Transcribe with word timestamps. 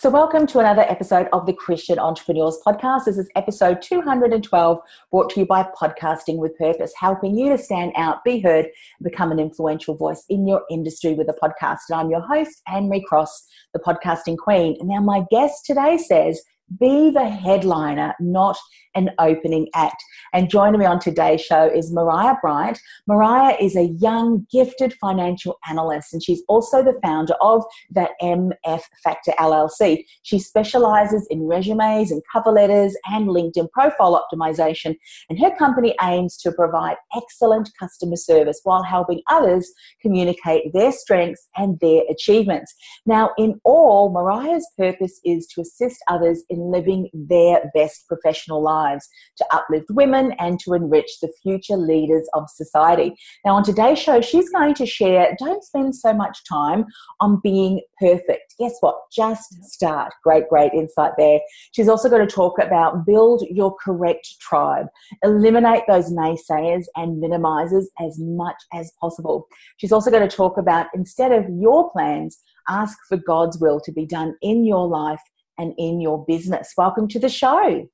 So, 0.00 0.08
welcome 0.08 0.46
to 0.46 0.60
another 0.60 0.80
episode 0.80 1.28
of 1.34 1.44
the 1.44 1.52
Christian 1.52 1.98
Entrepreneurs 1.98 2.58
Podcast. 2.66 3.04
This 3.04 3.18
is 3.18 3.28
episode 3.36 3.82
212, 3.82 4.78
brought 5.10 5.28
to 5.28 5.40
you 5.40 5.44
by 5.44 5.68
Podcasting 5.78 6.38
with 6.38 6.56
Purpose, 6.56 6.94
helping 6.96 7.36
you 7.36 7.50
to 7.50 7.58
stand 7.58 7.92
out, 7.96 8.24
be 8.24 8.40
heard, 8.40 8.68
become 9.02 9.30
an 9.30 9.38
influential 9.38 9.94
voice 9.94 10.24
in 10.30 10.48
your 10.48 10.62
industry 10.70 11.12
with 11.12 11.28
a 11.28 11.34
podcast. 11.34 11.80
And 11.90 12.00
I'm 12.00 12.08
your 12.08 12.22
host, 12.22 12.62
Anne 12.66 12.88
Marie 12.88 13.04
Cross, 13.06 13.46
the 13.74 13.78
podcasting 13.78 14.38
queen. 14.38 14.78
And 14.80 14.88
now, 14.88 15.02
my 15.02 15.24
guest 15.30 15.66
today 15.66 15.98
says, 15.98 16.40
be 16.78 17.10
the 17.10 17.28
headliner, 17.28 18.14
not 18.20 18.56
an 18.94 19.10
opening 19.18 19.68
act. 19.74 20.02
And 20.32 20.50
joining 20.50 20.80
me 20.80 20.86
on 20.86 20.98
today's 20.98 21.40
show 21.40 21.64
is 21.64 21.92
Mariyah 21.92 22.40
Bryant. 22.40 22.78
Mariyah 23.08 23.60
is 23.60 23.76
a 23.76 23.86
young, 24.00 24.46
gifted 24.50 24.94
financial 24.94 25.58
analyst, 25.68 26.12
and 26.12 26.22
she's 26.22 26.42
also 26.48 26.82
the 26.82 26.98
founder 27.02 27.34
of 27.40 27.64
the 27.90 28.08
MF 28.22 28.82
Factor 29.02 29.32
LLC. 29.38 30.04
She 30.22 30.38
specializes 30.38 31.26
in 31.30 31.46
resumes 31.46 32.10
and 32.10 32.22
cover 32.32 32.50
letters 32.50 32.96
and 33.06 33.28
LinkedIn 33.28 33.70
profile 33.70 34.20
optimization, 34.20 34.96
and 35.28 35.38
her 35.40 35.54
company 35.56 35.94
aims 36.02 36.36
to 36.38 36.52
provide 36.52 36.96
excellent 37.16 37.70
customer 37.78 38.16
service 38.16 38.60
while 38.64 38.82
helping 38.82 39.22
others 39.28 39.72
communicate 40.02 40.72
their 40.72 40.92
strengths 40.92 41.48
and 41.56 41.78
their 41.80 42.02
achievements. 42.10 42.74
Now, 43.06 43.30
in 43.38 43.60
all, 43.64 44.12
Mariyah's 44.12 44.66
purpose 44.76 45.20
is 45.24 45.46
to 45.48 45.60
assist 45.60 46.02
others 46.08 46.42
in 46.48 46.59
living 46.60 47.08
their 47.12 47.70
best 47.74 48.06
professional 48.08 48.62
lives, 48.62 49.08
to 49.38 49.46
uplift 49.52 49.86
women, 49.90 50.32
and 50.38 50.60
to 50.60 50.74
enrich 50.74 51.10
the 51.20 51.32
future 51.42 51.76
leaders 51.76 52.28
of 52.34 52.44
society. 52.48 53.14
Now, 53.44 53.54
on 53.54 53.64
today's 53.64 53.98
show, 53.98 54.20
she's 54.20 54.50
going 54.50 54.74
to 54.74 54.86
share 54.86 55.36
don't 55.38 55.64
spend 55.64 55.94
so 55.94 56.12
much 56.12 56.38
time 56.48 56.84
on 57.20 57.40
being 57.42 57.80
perfect. 57.98 58.54
Guess 58.58 58.74
what? 58.80 58.96
Just 59.12 59.62
start. 59.64 60.12
Great, 60.22 60.48
great 60.48 60.72
insight 60.72 61.12
there. 61.16 61.40
She's 61.72 61.88
also 61.88 62.08
going 62.08 62.26
to 62.26 62.34
talk 62.34 62.58
about 62.60 63.06
build 63.06 63.42
your 63.50 63.74
correct 63.82 64.28
tribe, 64.40 64.86
eliminate 65.22 65.82
those 65.88 66.12
naysayers 66.12 66.84
and 66.96 67.22
minimizers 67.22 67.86
as 68.00 68.18
much 68.18 68.56
as 68.72 68.92
possible. 69.00 69.46
She's 69.78 69.92
also 69.92 70.10
going 70.10 70.28
to 70.28 70.36
talk 70.36 70.58
about 70.58 70.86
instead 70.94 71.32
of 71.32 71.44
your 71.48 71.90
plans, 71.90 72.38
ask 72.68 72.98
for 73.08 73.16
God's 73.16 73.58
will 73.58 73.80
to 73.80 73.92
be 73.92 74.06
done 74.06 74.36
in 74.42 74.64
your 74.64 74.86
life 74.86 75.20
and 75.60 75.74
in 75.78 76.00
your 76.00 76.24
business. 76.24 76.72
Welcome 76.76 77.06
to 77.08 77.18
the 77.18 77.28
show. 77.28 77.88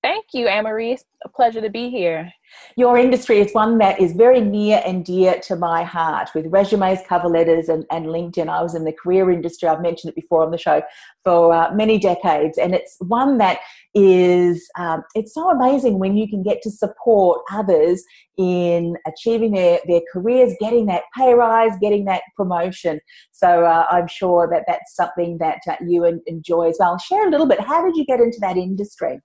Thank 0.00 0.26
you, 0.32 0.46
Anne-Marie. 0.46 0.92
It's 0.92 1.04
a 1.24 1.28
pleasure 1.28 1.60
to 1.60 1.70
be 1.70 1.90
here. 1.90 2.32
Your 2.76 2.96
industry 2.96 3.40
is 3.40 3.52
one 3.52 3.78
that 3.78 4.00
is 4.00 4.12
very 4.12 4.40
near 4.40 4.80
and 4.86 5.04
dear 5.04 5.40
to 5.48 5.56
my 5.56 5.82
heart 5.82 6.30
with 6.36 6.46
resumes, 6.46 7.00
cover 7.08 7.28
letters, 7.28 7.68
and, 7.68 7.84
and 7.90 8.06
LinkedIn. 8.06 8.48
I 8.48 8.62
was 8.62 8.76
in 8.76 8.84
the 8.84 8.92
career 8.92 9.28
industry, 9.28 9.68
I've 9.68 9.82
mentioned 9.82 10.10
it 10.10 10.14
before 10.14 10.44
on 10.44 10.52
the 10.52 10.56
show, 10.56 10.82
for 11.24 11.52
uh, 11.52 11.74
many 11.74 11.98
decades. 11.98 12.58
And 12.58 12.76
it's 12.76 12.96
one 13.00 13.38
that 13.38 13.58
is, 13.94 14.68
um, 14.78 15.02
it's 15.14 15.34
so 15.34 15.50
amazing 15.50 15.98
when 15.98 16.16
you 16.16 16.28
can 16.28 16.42
get 16.42 16.62
to 16.62 16.70
support 16.70 17.42
others 17.52 18.02
in 18.36 18.96
achieving 19.06 19.52
their, 19.52 19.80
their 19.86 20.02
careers, 20.12 20.54
getting 20.60 20.86
that 20.86 21.04
pay 21.16 21.34
rise, 21.34 21.72
getting 21.80 22.04
that 22.04 22.22
promotion. 22.36 23.00
So 23.32 23.64
uh, 23.64 23.86
I'm 23.90 24.06
sure 24.06 24.48
that 24.50 24.64
that's 24.66 24.94
something 24.94 25.38
that 25.38 25.60
uh, 25.68 25.76
you 25.86 26.04
enjoy 26.26 26.68
as 26.68 26.76
well. 26.78 26.98
Share 26.98 27.26
a 27.26 27.30
little 27.30 27.46
bit. 27.46 27.60
How 27.60 27.84
did 27.84 27.96
you 27.96 28.04
get 28.04 28.20
into 28.20 28.38
that 28.40 28.56
industry? 28.56 29.20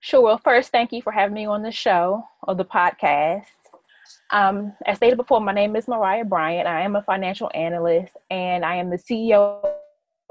Sure. 0.00 0.22
Well, 0.22 0.38
first, 0.38 0.70
thank 0.70 0.92
you 0.92 1.02
for 1.02 1.12
having 1.12 1.34
me 1.34 1.46
on 1.46 1.62
the 1.62 1.72
show 1.72 2.22
or 2.42 2.54
the 2.54 2.64
podcast. 2.64 3.44
Um, 4.30 4.74
as 4.86 4.96
stated 4.96 5.16
before, 5.16 5.40
my 5.40 5.52
name 5.52 5.76
is 5.76 5.86
Mariyah 5.86 6.28
Bryant. 6.28 6.66
I 6.66 6.82
am 6.82 6.96
a 6.96 7.02
financial 7.02 7.50
analyst 7.54 8.14
and 8.30 8.64
I 8.64 8.76
am 8.76 8.90
the 8.90 8.96
CEO 8.96 9.62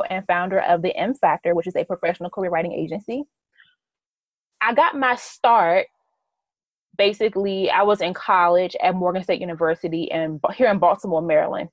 and 0.09 0.25
founder 0.25 0.59
of 0.61 0.81
the 0.81 0.95
M 0.95 1.13
Factor, 1.13 1.55
which 1.55 1.67
is 1.67 1.75
a 1.75 1.85
professional 1.85 2.29
career 2.29 2.51
writing 2.51 2.73
agency. 2.73 3.23
I 4.61 4.73
got 4.73 4.95
my 4.95 5.15
start 5.15 5.87
basically, 6.97 7.69
I 7.69 7.83
was 7.83 8.01
in 8.01 8.13
college 8.13 8.75
at 8.81 8.95
Morgan 8.95 9.23
State 9.23 9.39
University 9.39 10.03
in, 10.05 10.39
here 10.55 10.69
in 10.69 10.79
Baltimore, 10.79 11.21
Maryland. 11.21 11.69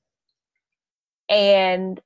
And 1.29 1.99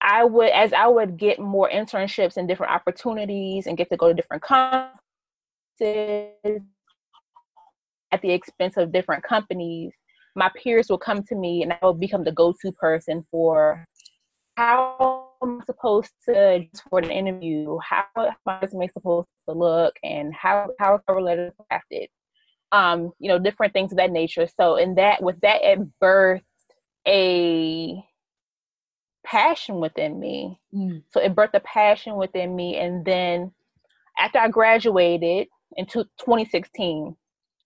I 0.00 0.24
would, 0.24 0.50
as 0.50 0.72
I 0.72 0.88
would 0.88 1.16
get 1.16 1.38
more 1.38 1.70
internships 1.70 2.36
and 2.36 2.48
different 2.48 2.72
opportunities 2.72 3.66
and 3.66 3.76
get 3.76 3.90
to 3.90 3.96
go 3.96 4.08
to 4.08 4.14
different 4.14 4.42
conferences 4.42 4.98
at 8.10 8.20
the 8.20 8.32
expense 8.32 8.76
of 8.76 8.92
different 8.92 9.22
companies, 9.22 9.92
my 10.34 10.50
peers 10.56 10.88
will 10.88 10.98
come 10.98 11.22
to 11.24 11.34
me 11.34 11.62
and 11.62 11.72
I 11.72 11.78
will 11.82 11.94
become 11.94 12.24
the 12.24 12.32
go-to 12.32 12.72
person 12.72 13.24
for 13.30 13.86
how 14.56 15.28
am 15.42 15.60
I 15.60 15.64
supposed 15.64 16.12
to 16.26 16.64
for 16.88 16.98
an 16.98 17.10
interview, 17.10 17.78
how 17.78 18.04
my 18.46 18.58
resume 18.60 18.88
supposed 18.88 19.28
to 19.48 19.54
look, 19.54 19.94
and 20.02 20.34
how 20.34 20.70
how 20.78 20.94
a 20.94 20.98
cover 21.00 21.22
letter 21.22 21.52
crafted. 21.72 22.08
Um, 22.72 23.12
you 23.18 23.28
know, 23.28 23.38
different 23.38 23.74
things 23.74 23.92
of 23.92 23.98
that 23.98 24.10
nature. 24.10 24.46
So 24.46 24.76
in 24.76 24.94
that 24.94 25.22
with 25.22 25.40
that 25.40 25.62
it 25.62 25.80
birthed 26.02 26.42
a 27.06 28.02
passion 29.24 29.80
within 29.80 30.18
me. 30.18 30.58
Mm. 30.74 31.02
So 31.10 31.20
it 31.20 31.34
birthed 31.34 31.54
a 31.54 31.60
passion 31.60 32.16
within 32.16 32.54
me. 32.54 32.76
And 32.76 33.04
then 33.04 33.52
after 34.18 34.38
I 34.38 34.48
graduated 34.48 35.48
in 35.76 35.86
2016, 35.86 37.16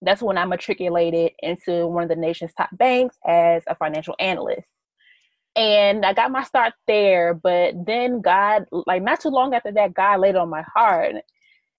that's 0.02 0.22
when 0.22 0.38
I 0.38 0.44
matriculated 0.44 1.32
into 1.40 1.86
one 1.86 2.02
of 2.02 2.08
the 2.08 2.16
nation's 2.16 2.52
top 2.54 2.70
banks 2.72 3.16
as 3.26 3.62
a 3.66 3.74
financial 3.74 4.14
analyst. 4.18 4.68
And 5.56 6.04
I 6.04 6.12
got 6.12 6.30
my 6.30 6.44
start 6.44 6.74
there, 6.86 7.32
but 7.32 7.74
then 7.86 8.20
God, 8.20 8.66
like 8.70 9.02
not 9.02 9.20
too 9.20 9.30
long 9.30 9.54
after 9.54 9.72
that, 9.72 9.94
God 9.94 10.20
laid 10.20 10.36
on 10.36 10.50
my 10.50 10.62
heart 10.74 11.14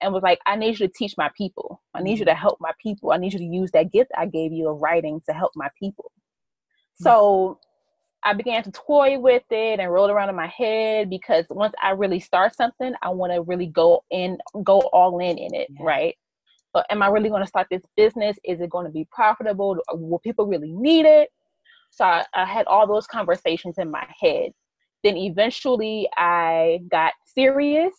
and 0.02 0.14
was 0.14 0.24
like, 0.24 0.40
I 0.48 0.56
need 0.56 0.80
you 0.80 0.88
to 0.88 0.94
teach 0.94 1.14
my 1.18 1.30
people. 1.38 1.82
I 1.94 2.02
need 2.02 2.20
you 2.20 2.26
to 2.26 2.32
mm. 2.32 2.38
help 2.38 2.58
my 2.60 2.72
people. 2.82 3.12
I 3.12 3.18
need 3.18 3.34
you 3.34 3.40
to 3.40 3.46
use 3.46 3.72
that 3.72 3.92
gift 3.92 4.12
I 4.18 4.26
gave 4.26 4.52
you 4.52 4.70
of 4.70 4.82
writing 4.82 5.22
to 5.28 5.34
help 5.34 5.52
my 5.56 5.70
people. 5.80 6.12
So 7.00 7.60
I 8.24 8.34
began 8.34 8.64
to 8.64 8.72
toy 8.72 9.20
with 9.20 9.44
it 9.52 9.80
and 9.80 9.92
roll 9.92 10.09
it 10.09 10.12
around 10.12 10.30
in 10.30 10.36
my 10.36 10.48
head 10.48 11.09
because 11.09 11.46
once 11.50 11.74
I 11.82 11.92
really 11.92 12.20
start 12.20 12.56
something, 12.56 12.94
I 13.02 13.09
want 13.09 13.34
to 13.34 13.42
really 13.42 13.68
go 13.68 14.04
in, 14.09 14.38
go 14.64 14.80
all 14.92 15.20
in 15.20 15.38
in 15.38 15.54
it, 15.54 15.68
yeah. 15.70 15.86
right? 15.86 16.16
So, 16.76 16.84
am 16.90 17.02
I 17.02 17.08
really 17.08 17.30
going 17.30 17.44
to 17.44 17.48
start 17.48 17.68
this 17.72 17.84
business? 17.96 18.38
Is 18.44 18.59
it 18.59 18.70
going 18.70 18.86
to 18.86 18.92
be 18.92 19.08
profitable? 19.12 19.78
Will 19.94 20.20
people 20.20 20.46
really 20.48 20.72
need 20.72 21.06
it? 21.06 21.30
So, 21.97 22.06
I, 22.06 22.25
I 22.34 22.46
had 22.46 22.68
all 22.68 22.88
those 22.88 23.08
conversations 23.08 23.78
in 23.78 23.91
my 23.91 24.06
head. 24.19 24.52
Then, 25.03 25.18
eventually, 25.18 26.08
I 26.16 26.80
got 26.90 27.13
serious. 27.25 27.94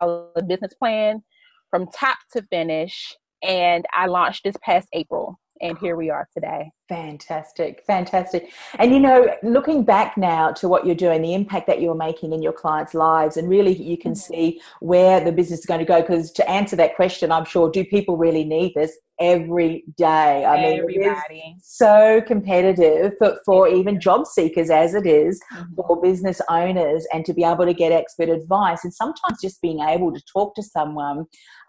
A 0.00 0.42
business 0.46 0.74
plan 0.74 1.22
from 1.70 1.88
top 1.88 2.18
to 2.32 2.42
finish, 2.42 3.16
and 3.42 3.84
I 3.92 4.06
launched 4.06 4.44
this 4.44 4.54
past 4.62 4.88
April 4.92 5.40
and 5.60 5.78
here 5.78 5.96
we 5.96 6.10
are 6.10 6.28
today. 6.32 6.70
Fantastic, 6.88 7.82
fantastic. 7.86 8.50
And 8.78 8.94
you 8.94 8.98
know, 8.98 9.28
looking 9.42 9.84
back 9.84 10.16
now 10.16 10.52
to 10.52 10.68
what 10.68 10.86
you're 10.86 10.94
doing, 10.94 11.20
the 11.20 11.34
impact 11.34 11.66
that 11.66 11.82
you're 11.82 11.94
making 11.94 12.32
in 12.32 12.40
your 12.40 12.54
clients' 12.54 12.94
lives, 12.94 13.36
and 13.36 13.46
really 13.46 13.74
you 13.74 13.98
can 13.98 14.12
mm-hmm. 14.12 14.32
see 14.32 14.60
where 14.80 15.22
the 15.22 15.30
business 15.30 15.60
is 15.60 15.66
going 15.66 15.80
to 15.80 15.86
go. 15.86 16.00
Because 16.00 16.32
to 16.32 16.48
answer 16.48 16.76
that 16.76 16.96
question, 16.96 17.30
I'm 17.30 17.44
sure, 17.44 17.70
do 17.70 17.84
people 17.84 18.16
really 18.16 18.44
need 18.44 18.72
this? 18.74 18.96
Every 19.20 19.82
day. 19.96 20.44
I 20.44 20.56
Everybody. 20.58 21.18
mean, 21.30 21.58
so 21.60 22.22
competitive 22.24 23.14
for, 23.18 23.36
for 23.44 23.66
even 23.66 24.00
job 24.00 24.28
seekers 24.28 24.70
as 24.70 24.94
it 24.94 25.06
is 25.06 25.42
mm-hmm. 25.52 25.74
for 25.74 26.00
business 26.00 26.40
owners, 26.48 27.04
and 27.12 27.24
to 27.26 27.34
be 27.34 27.42
able 27.44 27.66
to 27.66 27.74
get 27.74 27.90
expert 27.90 28.28
advice, 28.28 28.84
and 28.84 28.94
sometimes 28.94 29.42
just 29.42 29.60
being 29.60 29.80
able 29.80 30.14
to 30.14 30.22
talk 30.32 30.54
to 30.54 30.62
someone, 30.62 31.26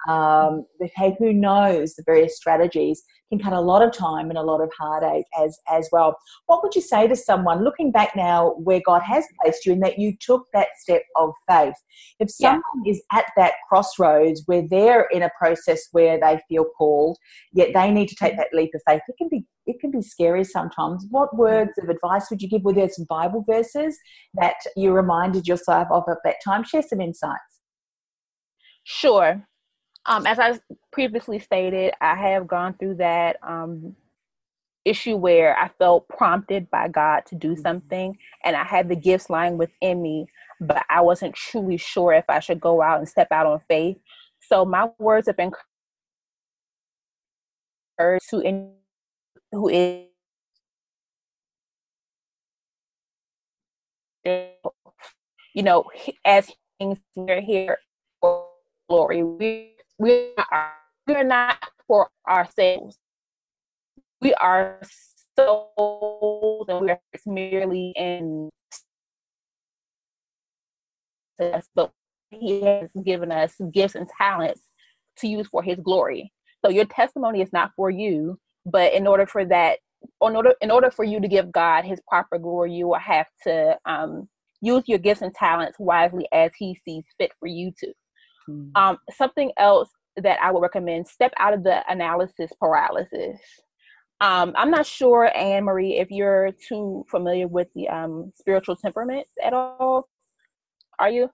um, 0.08 0.66
hey, 0.96 1.16
who 1.18 1.34
knows 1.34 1.96
the 1.96 2.04
various 2.06 2.38
strategies 2.38 3.04
can 3.30 3.40
cut 3.40 3.54
a 3.54 3.62
lot 3.62 3.82
of 3.82 3.94
time 3.94 4.30
and 4.30 4.38
a 4.38 4.44
lot 4.44 4.62
of 4.62 4.72
heartache 4.78 5.09
as 5.40 5.58
as 5.70 5.90
well. 5.92 6.18
What 6.46 6.64
would 6.64 6.76
you 6.76 6.82
say 6.82 7.08
to 7.08 7.16
someone 7.16 7.64
looking 7.64 7.92
back 7.92 8.16
now 8.16 8.52
where 8.58 8.82
God 8.86 9.02
has 9.04 9.26
placed 9.42 9.66
you 9.66 9.74
and 9.74 9.84
that 9.84 10.00
you 10.00 10.16
took 10.20 10.46
that 10.54 10.70
step 10.78 11.04
of 11.16 11.34
faith? 11.48 11.76
If 12.20 12.30
someone 12.32 12.62
yeah. 12.84 12.92
is 12.94 13.02
at 13.12 13.26
that 13.38 13.54
crossroads 13.68 14.44
where 14.46 14.66
they're 14.68 15.08
in 15.12 15.24
a 15.24 15.32
process 15.38 15.88
where 15.92 16.20
they 16.20 16.40
feel 16.48 16.66
called, 16.78 17.18
yet 17.54 17.70
they 17.74 17.92
need 17.92 18.10
to 18.10 18.16
take 18.16 18.38
that 18.38 18.54
leap 18.54 18.72
of 18.74 18.82
faith, 18.88 19.02
it 19.08 19.16
can 19.18 19.30
be 19.30 19.46
it 19.66 19.80
can 19.80 19.92
be 19.92 20.02
scary 20.02 20.44
sometimes. 20.44 21.06
What 21.10 21.36
words 21.38 21.72
of 21.82 21.90
advice 21.90 22.30
would 22.30 22.42
you 22.42 22.50
give? 22.50 22.64
Were 22.64 22.74
there 22.74 22.90
some 22.90 23.06
Bible 23.08 23.46
verses 23.48 23.98
that 24.34 24.56
you 24.76 24.92
reminded 24.92 25.48
yourself 25.48 25.88
of 25.92 26.04
at 26.10 26.18
that 26.24 26.38
time? 26.44 26.64
Share 26.64 26.82
some 26.82 27.00
insights. 27.00 27.60
Sure. 28.84 29.46
Um, 30.08 30.26
as 30.26 30.40
I 30.40 30.60
previously 30.92 31.38
stated, 31.38 31.94
I 32.02 32.16
have 32.16 32.48
gone 32.48 32.74
through 32.80 32.96
that 32.96 33.38
um, 33.44 33.96
issue 34.86 35.16
where 35.16 35.58
I 35.58 35.68
felt 35.68 36.08
prompted 36.08 36.70
by 36.70 36.88
God 36.88 37.26
to 37.28 37.36
do 37.36 37.52
mm-hmm. 37.54 37.62
something, 37.62 38.18
and 38.44 38.56
I 38.56 38.64
had 38.64 38.90
the 38.90 38.96
gifts 38.96 39.30
lying 39.30 39.58
within 39.58 40.02
me, 40.02 40.28
but 40.62 40.84
I 40.90 41.02
wasn't 41.02 41.36
truly 41.36 41.78
sure 41.78 42.14
if 42.14 42.26
I 42.30 42.40
should 42.40 42.60
go 42.60 42.82
out 42.82 43.00
and 43.00 43.08
step 43.10 43.32
out 43.32 43.46
on 43.46 43.60
faith. 43.68 43.98
So 44.42 44.66
my 44.66 44.90
words 44.98 45.28
have 45.28 45.38
been 45.38 45.52
to 48.00 48.42
any 48.42 48.70
who 49.52 49.68
is 49.70 50.06
you 55.54 55.64
know, 55.64 55.86
as 56.26 56.52
things 56.80 57.00
we're 57.16 57.42
here 57.42 57.78
for 58.22 58.48
glory. 58.88 59.24
We 59.24 59.74
we 59.98 60.32
are 60.52 60.74
we're 61.08 61.24
not 61.24 61.58
for 61.88 62.10
ourselves. 62.28 62.98
We 64.22 64.34
are 64.36 64.82
souls 65.38 66.66
and 66.68 66.82
we're 66.82 67.00
merely 67.26 67.94
in 67.96 68.50
but 71.74 71.92
he 72.32 72.62
has 72.62 72.90
given 73.04 73.32
us 73.32 73.56
gifts 73.74 73.96
and 73.96 74.08
talents 74.18 74.62
to 75.18 75.28
use 75.28 75.48
for 75.48 75.64
his 75.64 75.80
glory. 75.80 76.32
So 76.64 76.70
your 76.70 76.86
testimony 76.86 77.42
is 77.42 77.54
not 77.54 77.72
for 77.76 77.90
you, 77.90 78.38
but 78.66 78.94
in 78.94 79.08
order 79.08 79.26
for 79.26 79.46
that 79.46 79.80
in 80.22 80.36
order 80.36 80.54
in 80.62 80.72
order 80.72 80.92
for 80.92 81.04
you 81.04 81.20
to 81.20 81.28
give 81.28 81.52
God 81.52 81.86
his 81.86 82.00
proper 82.08 82.38
glory, 82.38 82.74
you 82.74 82.88
will 82.88 83.00
have 83.00 83.28
to 83.44 83.78
um, 83.86 84.28
use 84.62 84.84
your 84.88 85.00
gifts 85.00 85.22
and 85.22 85.34
talents 85.34 85.78
wisely 85.80 86.28
as 86.34 86.52
he 86.58 86.78
sees 86.86 87.04
fit 87.18 87.32
for 87.40 87.48
you 87.48 87.72
to. 87.80 87.94
Mm. 88.50 88.72
Um, 88.76 88.98
something 89.12 89.52
else 89.58 89.90
that 90.18 90.40
I 90.42 90.52
would 90.52 90.62
recommend 90.62 91.08
step 91.08 91.34
out 91.38 91.54
of 91.54 91.64
the 91.64 91.82
analysis 91.90 92.52
paralysis. 92.60 93.40
Um, 94.22 94.54
I'm 94.56 94.72
not 94.72 94.86
sure, 94.86 95.32
Anne 95.36 95.64
Marie, 95.64 95.98
if 95.98 96.12
you're 96.12 96.52
too 96.68 97.06
familiar 97.10 97.48
with 97.48 97.68
the 97.74 97.88
um, 97.88 98.32
spiritual 98.36 98.76
temperaments 98.76 99.32
at 99.44 99.54
all. 99.54 100.10
Are 101.00 101.10
you? 101.10 101.30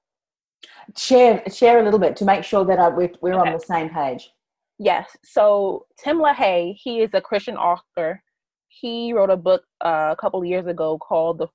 Share 0.95 1.43
share 1.49 1.79
a 1.79 1.83
little 1.83 1.99
bit 1.99 2.15
to 2.17 2.25
make 2.25 2.43
sure 2.43 2.63
that 2.65 2.79
I, 2.79 2.89
we're, 2.89 3.11
we're 3.21 3.33
okay. 3.33 3.49
on 3.49 3.53
the 3.53 3.59
same 3.59 3.89
page. 3.89 4.29
Yes. 4.77 5.15
So 5.23 5.85
Tim 5.97 6.17
LaHaye, 6.17 6.75
he 6.75 7.01
is 7.01 7.13
a 7.13 7.21
Christian 7.21 7.55
author. 7.57 8.21
He 8.67 9.13
wrote 9.13 9.29
a 9.29 9.37
book 9.37 9.63
uh, 9.83 10.09
a 10.11 10.15
couple 10.19 10.43
years 10.43 10.67
ago 10.67 10.97
called 10.97 11.39
The 11.39 11.47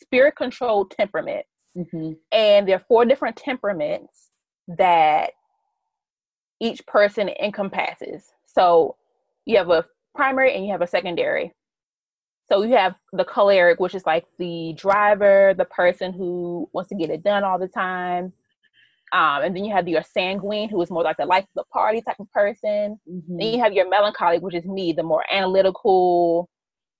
Spirit 0.00 0.36
Controlled 0.36 0.90
Temperament. 0.92 1.44
Mm-hmm. 1.76 2.12
And 2.30 2.68
there 2.68 2.76
are 2.76 2.84
four 2.86 3.04
different 3.04 3.36
temperaments 3.36 4.30
that 4.68 5.32
each 6.60 6.86
person 6.86 7.30
encompasses. 7.42 8.32
So 8.46 8.96
you 9.44 9.56
have 9.56 9.70
a 9.70 9.84
primary 10.14 10.54
and 10.54 10.64
you 10.64 10.72
have 10.72 10.82
a 10.82 10.86
secondary. 10.86 11.52
So 12.46 12.62
you 12.62 12.76
have 12.76 12.94
the 13.12 13.24
choleric, 13.24 13.80
which 13.80 13.94
is 13.94 14.04
like 14.04 14.24
the 14.38 14.74
driver, 14.76 15.54
the 15.56 15.64
person 15.64 16.12
who 16.12 16.68
wants 16.72 16.88
to 16.90 16.96
get 16.96 17.10
it 17.10 17.22
done 17.22 17.44
all 17.44 17.58
the 17.58 17.68
time. 17.68 18.32
Um, 19.12 19.42
and 19.42 19.54
then 19.54 19.64
you 19.64 19.72
have 19.72 19.86
your 19.88 20.02
sanguine, 20.02 20.70
who 20.70 20.80
is 20.80 20.90
more 20.90 21.02
like 21.02 21.18
the 21.18 21.26
life 21.26 21.44
of 21.44 21.50
the 21.54 21.64
party 21.72 22.00
type 22.00 22.16
of 22.18 22.30
person. 22.32 22.98
Mm-hmm. 23.08 23.36
Then 23.38 23.54
you 23.54 23.60
have 23.60 23.74
your 23.74 23.88
melancholic, 23.88 24.42
which 24.42 24.54
is 24.54 24.64
me, 24.64 24.92
the 24.92 25.02
more 25.02 25.24
analytical, 25.30 26.48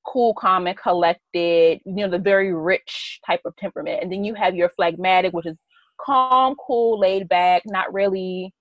cool, 0.04 0.34
calm, 0.34 0.66
and 0.66 0.76
collected, 0.76 1.80
you 1.84 1.94
know, 1.94 2.08
the 2.08 2.18
very 2.18 2.54
rich 2.54 3.18
type 3.26 3.40
of 3.44 3.56
temperament. 3.56 4.02
And 4.02 4.12
then 4.12 4.24
you 4.24 4.34
have 4.34 4.54
your 4.54 4.68
phlegmatic, 4.68 5.32
which 5.32 5.46
is 5.46 5.56
calm, 5.98 6.54
cool, 6.66 7.00
laid 7.00 7.28
back, 7.28 7.62
not 7.64 7.92
really, 7.92 8.52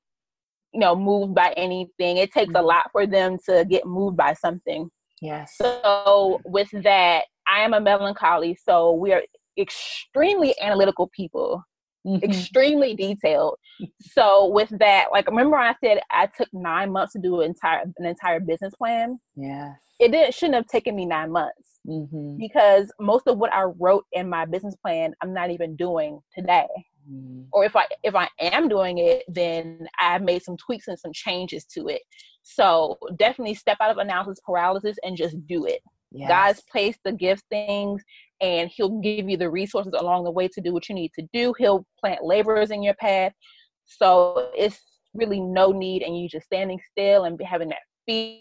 you 0.73 0.79
know, 0.79 0.95
moved 0.95 1.35
by 1.35 1.53
anything. 1.57 2.17
It 2.17 2.31
takes 2.31 2.53
a 2.53 2.57
mm-hmm. 2.57 2.67
lot 2.67 2.89
for 2.91 3.05
them 3.05 3.37
to 3.47 3.65
get 3.69 3.85
moved 3.85 4.17
by 4.17 4.33
something. 4.33 4.89
Yes. 5.21 5.55
So 5.57 6.41
with 6.45 6.69
that, 6.83 7.25
I 7.47 7.61
am 7.61 7.73
a 7.73 7.81
melancholy, 7.81 8.55
so 8.55 8.93
we 8.93 9.13
are 9.13 9.23
extremely 9.57 10.55
analytical 10.61 11.09
people. 11.15 11.63
Mm-hmm. 12.05 12.23
extremely 12.31 12.95
detailed. 12.95 13.57
So 13.99 14.47
with 14.47 14.69
that, 14.79 15.09
like 15.11 15.27
remember 15.27 15.55
I 15.55 15.75
said 15.83 15.99
I 16.09 16.27
took 16.35 16.47
nine 16.51 16.91
months 16.91 17.13
to 17.13 17.19
do 17.19 17.41
an 17.41 17.49
entire 17.49 17.83
an 17.95 18.05
entire 18.07 18.39
business 18.39 18.73
plan. 18.73 19.19
Yes. 19.35 19.75
It 19.99 20.11
didn't 20.11 20.33
shouldn't 20.33 20.55
have 20.55 20.65
taken 20.65 20.95
me 20.95 21.05
nine 21.05 21.31
months 21.31 21.79
mm-hmm. 21.87 22.37
because 22.37 22.91
most 22.99 23.27
of 23.27 23.37
what 23.37 23.53
I 23.53 23.65
wrote 23.77 24.05
in 24.13 24.27
my 24.27 24.45
business 24.45 24.75
plan 24.75 25.13
I'm 25.21 25.31
not 25.31 25.51
even 25.51 25.75
doing 25.75 26.19
today. 26.35 26.65
Mm-hmm. 27.11 27.41
Or 27.51 27.65
if 27.65 27.75
I 27.75 27.85
if 28.03 28.15
I 28.15 28.29
am 28.39 28.67
doing 28.67 28.97
it, 28.99 29.23
then 29.27 29.87
I've 29.99 30.21
made 30.21 30.43
some 30.43 30.57
tweaks 30.57 30.87
and 30.87 30.99
some 30.99 31.11
changes 31.13 31.65
to 31.73 31.87
it. 31.87 32.01
So 32.43 32.97
definitely 33.17 33.55
step 33.55 33.77
out 33.81 33.91
of 33.91 33.97
analysis 33.97 34.39
paralysis 34.45 34.97
and 35.03 35.17
just 35.17 35.35
do 35.47 35.65
it. 35.65 35.81
Yes. 36.11 36.27
God's 36.27 36.63
placed 36.69 36.99
the 37.03 37.13
gift 37.13 37.43
things 37.49 38.03
and 38.41 38.69
he'll 38.69 38.99
give 38.99 39.29
you 39.29 39.37
the 39.37 39.49
resources 39.49 39.93
along 39.97 40.25
the 40.25 40.31
way 40.31 40.47
to 40.49 40.61
do 40.61 40.73
what 40.73 40.89
you 40.89 40.95
need 40.95 41.11
to 41.17 41.27
do. 41.31 41.53
He'll 41.57 41.85
plant 41.99 42.23
laborers 42.23 42.71
in 42.71 42.83
your 42.83 42.95
path. 42.95 43.31
So 43.85 44.49
it's 44.55 44.79
really 45.13 45.39
no 45.39 45.71
need 45.71 46.01
and 46.03 46.17
you 46.17 46.27
just 46.27 46.45
standing 46.45 46.79
still 46.91 47.25
and 47.25 47.39
having 47.41 47.69
that 47.69 47.79
fear. 48.05 48.39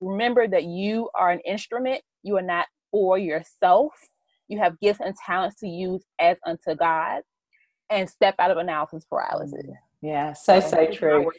Remember 0.00 0.46
that 0.46 0.64
you 0.64 1.10
are 1.18 1.30
an 1.30 1.40
instrument. 1.40 2.00
You 2.22 2.36
are 2.36 2.42
not 2.42 2.66
for 2.90 3.18
yourself. 3.18 3.92
You 4.48 4.58
have 4.58 4.78
gifts 4.80 5.00
and 5.04 5.14
talents 5.24 5.56
to 5.60 5.68
use 5.68 6.04
as 6.18 6.36
unto 6.46 6.74
God 6.74 7.22
and 7.90 8.08
step 8.08 8.34
out 8.38 8.50
of 8.50 8.58
analysis 8.58 9.04
paralysis. 9.08 9.66
Yeah, 10.02 10.32
so, 10.32 10.60
so 10.60 10.86
true. 10.90 11.30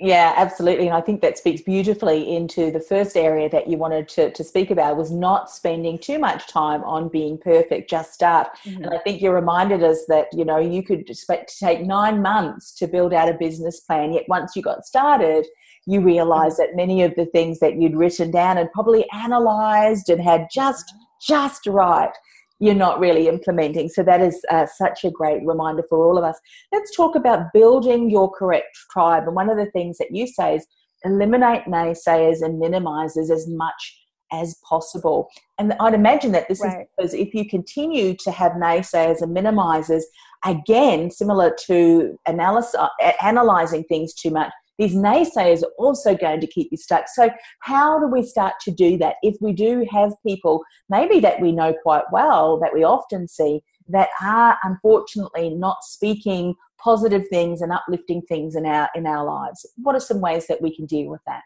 Yeah, 0.00 0.34
absolutely. 0.36 0.88
And 0.88 0.96
I 0.96 1.00
think 1.00 1.20
that 1.20 1.38
speaks 1.38 1.62
beautifully 1.62 2.34
into 2.34 2.72
the 2.72 2.80
first 2.80 3.16
area 3.16 3.48
that 3.50 3.68
you 3.68 3.76
wanted 3.76 4.08
to, 4.08 4.32
to 4.32 4.42
speak 4.42 4.72
about 4.72 4.96
was 4.96 5.12
not 5.12 5.48
spending 5.48 5.96
too 5.96 6.18
much 6.18 6.48
time 6.48 6.82
on 6.82 7.08
being 7.08 7.38
perfect, 7.38 7.88
just 7.88 8.12
start. 8.12 8.48
Mm-hmm. 8.64 8.82
And 8.82 8.94
I 8.94 8.98
think 8.98 9.22
you 9.22 9.30
reminded 9.30 9.84
us 9.84 10.04
that, 10.08 10.26
you 10.32 10.44
know, 10.44 10.58
you 10.58 10.82
could 10.82 11.08
expect 11.08 11.50
to 11.50 11.64
take 11.64 11.86
nine 11.86 12.20
months 12.20 12.72
to 12.78 12.88
build 12.88 13.14
out 13.14 13.28
a 13.28 13.34
business 13.34 13.78
plan, 13.80 14.12
yet 14.12 14.24
once 14.26 14.56
you 14.56 14.62
got 14.62 14.84
started, 14.84 15.46
you 15.86 16.00
realized 16.00 16.58
mm-hmm. 16.58 16.72
that 16.72 16.76
many 16.76 17.04
of 17.04 17.14
the 17.14 17.26
things 17.26 17.60
that 17.60 17.80
you'd 17.80 17.96
written 17.96 18.32
down 18.32 18.58
and 18.58 18.72
probably 18.72 19.08
analyzed 19.12 20.08
and 20.08 20.20
had 20.20 20.48
just 20.52 20.92
just 21.20 21.66
right 21.66 22.12
you're 22.58 22.74
not 22.74 23.00
really 23.00 23.28
implementing. 23.28 23.88
So 23.88 24.02
that 24.02 24.20
is 24.20 24.40
uh, 24.50 24.66
such 24.66 25.04
a 25.04 25.10
great 25.10 25.44
reminder 25.44 25.82
for 25.88 26.06
all 26.06 26.18
of 26.18 26.24
us. 26.24 26.38
Let's 26.72 26.94
talk 26.94 27.16
about 27.16 27.52
building 27.52 28.10
your 28.10 28.30
correct 28.30 28.76
tribe. 28.90 29.24
And 29.26 29.34
one 29.34 29.50
of 29.50 29.56
the 29.56 29.70
things 29.72 29.98
that 29.98 30.14
you 30.14 30.26
say 30.26 30.56
is 30.56 30.66
eliminate 31.04 31.64
naysayers 31.64 32.42
and 32.42 32.62
minimizers 32.62 33.30
as 33.30 33.46
much 33.48 33.98
as 34.32 34.56
possible. 34.66 35.28
And 35.58 35.74
I'd 35.80 35.94
imagine 35.94 36.32
that 36.32 36.48
this 36.48 36.60
right. 36.60 36.80
is 36.80 36.86
because 36.96 37.14
if 37.14 37.34
you 37.34 37.48
continue 37.48 38.16
to 38.24 38.30
have 38.30 38.52
naysayers 38.52 39.20
and 39.20 39.36
minimizers, 39.36 40.02
again, 40.44 41.10
similar 41.10 41.54
to 41.66 42.18
analysis, 42.26 42.74
uh, 42.74 42.88
analyzing 43.22 43.84
things 43.84 44.14
too 44.14 44.30
much, 44.30 44.50
these 44.82 44.96
naysayers 44.96 45.62
are 45.62 45.72
also 45.78 46.16
going 46.16 46.40
to 46.40 46.46
keep 46.46 46.68
you 46.72 46.76
stuck. 46.76 47.04
So, 47.08 47.30
how 47.60 48.00
do 48.00 48.08
we 48.08 48.24
start 48.24 48.54
to 48.62 48.72
do 48.72 48.98
that 48.98 49.16
if 49.22 49.36
we 49.40 49.52
do 49.52 49.86
have 49.90 50.12
people, 50.26 50.62
maybe 50.88 51.20
that 51.20 51.40
we 51.40 51.52
know 51.52 51.72
quite 51.82 52.04
well, 52.10 52.58
that 52.58 52.74
we 52.74 52.82
often 52.82 53.28
see, 53.28 53.62
that 53.88 54.08
are 54.20 54.58
unfortunately 54.64 55.50
not 55.50 55.84
speaking 55.84 56.54
positive 56.82 57.28
things 57.28 57.62
and 57.62 57.72
uplifting 57.72 58.22
things 58.22 58.56
in 58.56 58.66
our 58.66 58.88
in 58.96 59.06
our 59.06 59.24
lives? 59.24 59.64
What 59.76 59.94
are 59.94 60.00
some 60.00 60.20
ways 60.20 60.48
that 60.48 60.60
we 60.60 60.74
can 60.74 60.86
deal 60.86 61.08
with 61.08 61.20
that? 61.26 61.42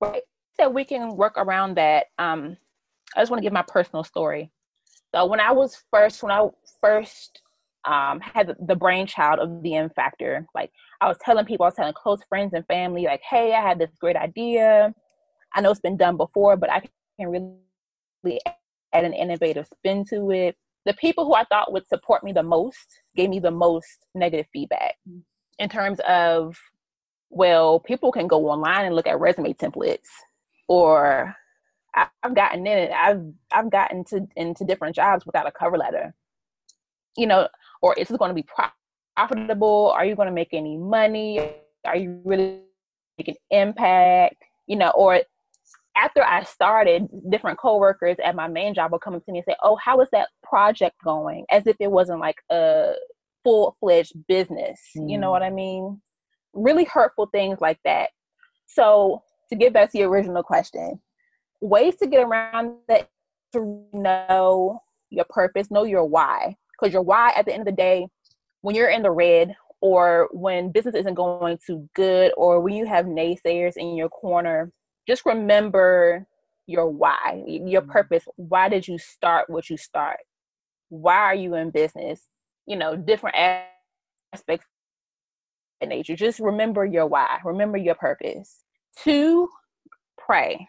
Right. 0.00 0.22
That 0.58 0.74
we 0.74 0.84
can 0.84 1.16
work 1.16 1.34
around 1.38 1.76
that. 1.76 2.06
Um, 2.18 2.58
I 3.16 3.22
just 3.22 3.30
want 3.30 3.38
to 3.38 3.46
give 3.46 3.54
my 3.54 3.64
personal 3.66 4.04
story. 4.04 4.50
So 5.14 5.24
when 5.24 5.40
I 5.40 5.52
was 5.52 5.82
first, 5.90 6.22
when 6.22 6.32
I 6.32 6.46
first 6.80 7.40
um, 7.86 8.20
had 8.20 8.54
the 8.66 8.76
brainchild 8.76 9.38
of 9.38 9.62
the 9.62 9.74
M 9.76 9.90
Factor. 9.90 10.46
Like 10.54 10.70
I 11.00 11.08
was 11.08 11.16
telling 11.24 11.44
people, 11.46 11.64
I 11.64 11.68
was 11.68 11.74
telling 11.76 11.94
close 11.94 12.20
friends 12.28 12.52
and 12.54 12.66
family, 12.66 13.04
like, 13.04 13.22
"Hey, 13.22 13.54
I 13.54 13.60
had 13.60 13.78
this 13.78 13.90
great 14.00 14.16
idea. 14.16 14.94
I 15.54 15.60
know 15.60 15.70
it's 15.70 15.80
been 15.80 15.96
done 15.96 16.16
before, 16.16 16.56
but 16.56 16.70
I 16.70 16.80
can 17.18 17.30
really 18.22 18.40
add 18.46 19.04
an 19.04 19.12
innovative 19.12 19.66
spin 19.66 20.04
to 20.10 20.30
it." 20.30 20.56
The 20.84 20.94
people 20.94 21.24
who 21.26 21.34
I 21.34 21.44
thought 21.44 21.72
would 21.72 21.88
support 21.88 22.22
me 22.24 22.32
the 22.32 22.42
most 22.42 23.00
gave 23.16 23.30
me 23.30 23.40
the 23.40 23.50
most 23.50 24.06
negative 24.14 24.46
feedback 24.52 24.94
in 25.58 25.68
terms 25.68 25.98
of, 26.06 26.56
well, 27.30 27.80
people 27.80 28.12
can 28.12 28.28
go 28.28 28.48
online 28.48 28.84
and 28.86 28.94
look 28.94 29.06
at 29.08 29.18
resume 29.18 29.52
templates, 29.54 30.08
or 30.68 31.34
I've 32.22 32.34
gotten 32.34 32.66
in. 32.66 32.92
I've 32.92 33.22
I've 33.52 33.70
gotten 33.70 34.04
to 34.06 34.26
into 34.36 34.64
different 34.64 34.94
jobs 34.94 35.24
without 35.26 35.46
a 35.46 35.52
cover 35.52 35.78
letter. 35.78 36.14
You 37.16 37.26
know, 37.26 37.48
or 37.86 37.94
is 37.96 38.10
it 38.10 38.18
going 38.18 38.30
to 38.30 38.34
be 38.34 38.46
profitable? 39.16 39.92
Are 39.94 40.04
you 40.04 40.16
going 40.16 40.26
to 40.26 40.34
make 40.34 40.52
any 40.52 40.76
money? 40.76 41.38
Are 41.84 41.96
you 41.96 42.20
really 42.24 42.62
making 43.16 43.36
impact? 43.50 44.42
You 44.66 44.74
know, 44.74 44.90
or 44.90 45.20
after 45.96 46.24
I 46.24 46.42
started, 46.42 47.06
different 47.30 47.60
coworkers 47.60 48.16
at 48.24 48.34
my 48.34 48.48
main 48.48 48.74
job 48.74 48.90
will 48.90 48.98
come 48.98 49.14
up 49.14 49.24
to 49.24 49.32
me 49.32 49.38
and 49.38 49.44
say, 49.48 49.56
"Oh, 49.62 49.76
how 49.76 50.00
is 50.00 50.08
that 50.10 50.28
project 50.42 50.96
going?" 51.04 51.46
As 51.48 51.68
if 51.68 51.76
it 51.78 51.90
wasn't 51.90 52.18
like 52.18 52.36
a 52.50 52.94
full 53.44 53.76
fledged 53.78 54.14
business. 54.26 54.80
Mm. 54.98 55.10
You 55.10 55.18
know 55.18 55.30
what 55.30 55.44
I 55.44 55.50
mm. 55.50 55.54
mean? 55.54 56.00
Really 56.54 56.84
hurtful 56.84 57.26
things 57.26 57.60
like 57.60 57.78
that. 57.84 58.10
So, 58.66 59.22
to 59.50 59.56
get 59.56 59.72
back 59.72 59.92
to 59.92 59.98
your 59.98 60.10
original 60.10 60.42
question, 60.42 61.00
ways 61.60 61.94
to 62.02 62.08
get 62.08 62.24
around 62.24 62.78
that 62.88 63.08
to 63.52 63.84
know 63.92 64.82
your 65.10 65.26
purpose, 65.30 65.70
know 65.70 65.84
your 65.84 66.04
why 66.04 66.56
because 66.78 66.92
your 66.92 67.02
why 67.02 67.32
at 67.36 67.46
the 67.46 67.52
end 67.52 67.60
of 67.60 67.66
the 67.66 67.72
day 67.72 68.06
when 68.62 68.74
you're 68.74 68.90
in 68.90 69.02
the 69.02 69.10
red 69.10 69.54
or 69.80 70.28
when 70.32 70.72
business 70.72 70.94
isn't 70.94 71.14
going 71.14 71.58
too 71.64 71.88
good 71.94 72.32
or 72.36 72.60
when 72.60 72.74
you 72.74 72.86
have 72.86 73.06
naysayers 73.06 73.76
in 73.76 73.96
your 73.96 74.08
corner 74.08 74.72
just 75.06 75.24
remember 75.24 76.26
your 76.66 76.88
why, 76.88 77.44
your 77.46 77.82
Mm. 77.82 77.88
purpose. 77.88 78.24
Why 78.36 78.68
did 78.68 78.88
you 78.88 78.98
start 78.98 79.48
what 79.48 79.70
you 79.70 79.76
start? 79.76 80.20
Why 80.88 81.16
are 81.16 81.34
you 81.34 81.54
in 81.54 81.70
business? 81.70 82.28
You 82.66 82.76
know, 82.76 82.96
different 82.96 83.36
aspects 84.32 84.66
of 85.80 85.88
nature. 85.88 86.16
Just 86.16 86.40
remember 86.40 86.84
your 86.84 87.06
why, 87.06 87.40
remember 87.44 87.78
your 87.78 87.94
purpose. 87.94 88.64
Two, 88.98 89.48
pray. 90.18 90.68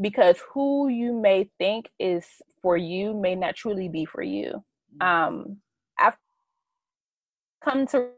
Because 0.00 0.42
who 0.52 0.88
you 0.88 1.12
may 1.12 1.50
think 1.58 1.90
is 1.98 2.26
for 2.62 2.76
you 2.76 3.14
may 3.14 3.34
not 3.34 3.54
truly 3.56 3.88
be 3.88 4.04
for 4.04 4.22
you. 4.22 4.64
Mm. 4.98 5.06
Um, 5.06 5.56
I've 5.98 6.16
come 7.62 7.86
to 7.88 8.08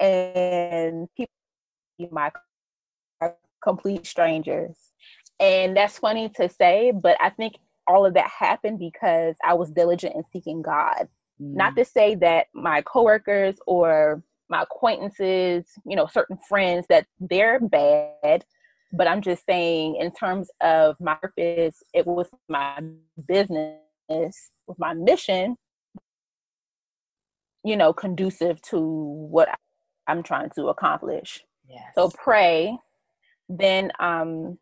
and 0.00 1.08
people 1.16 1.30
my 2.10 2.30
complete 3.62 4.06
strangers. 4.06 4.76
And 5.38 5.76
that's 5.76 5.98
funny 5.98 6.28
to 6.36 6.48
say, 6.48 6.92
but 6.92 7.16
I 7.20 7.30
think 7.30 7.54
all 7.86 8.04
of 8.04 8.14
that 8.14 8.28
happened 8.28 8.78
because 8.78 9.36
I 9.44 9.54
was 9.54 9.70
diligent 9.70 10.14
in 10.14 10.24
seeking 10.32 10.62
God. 10.62 11.08
Not 11.38 11.72
Mm. 11.72 11.76
to 11.76 11.84
say 11.84 12.14
that 12.16 12.46
my 12.54 12.82
coworkers 12.82 13.56
or 13.66 14.22
my 14.48 14.62
acquaintances, 14.62 15.66
you 15.84 15.96
know, 15.96 16.06
certain 16.06 16.38
friends 16.48 16.86
that 16.88 17.06
they're 17.20 17.60
bad, 17.60 18.44
but 18.92 19.06
I'm 19.08 19.22
just 19.22 19.44
saying 19.46 19.96
in 19.96 20.12
terms 20.12 20.50
of 20.60 20.96
my 21.00 21.14
purpose, 21.14 21.82
it 21.94 22.06
was 22.06 22.28
my 22.48 22.82
business, 23.26 23.78
with 24.66 24.78
my 24.78 24.92
mission, 24.94 25.56
you 27.64 27.76
know, 27.76 27.92
conducive 27.92 28.60
to 28.62 28.78
what 28.80 29.48
I'm 30.06 30.22
trying 30.22 30.50
to 30.56 30.66
accomplish. 30.66 31.44
Yes. 31.68 31.82
So 31.94 32.10
pray. 32.10 32.76
Then 33.48 33.92
um 34.00 34.58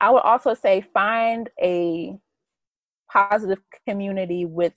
I 0.00 0.10
would 0.10 0.22
also 0.22 0.54
say 0.54 0.80
find 0.80 1.48
a 1.60 2.14
positive 3.10 3.58
community 3.86 4.44
with 4.44 4.72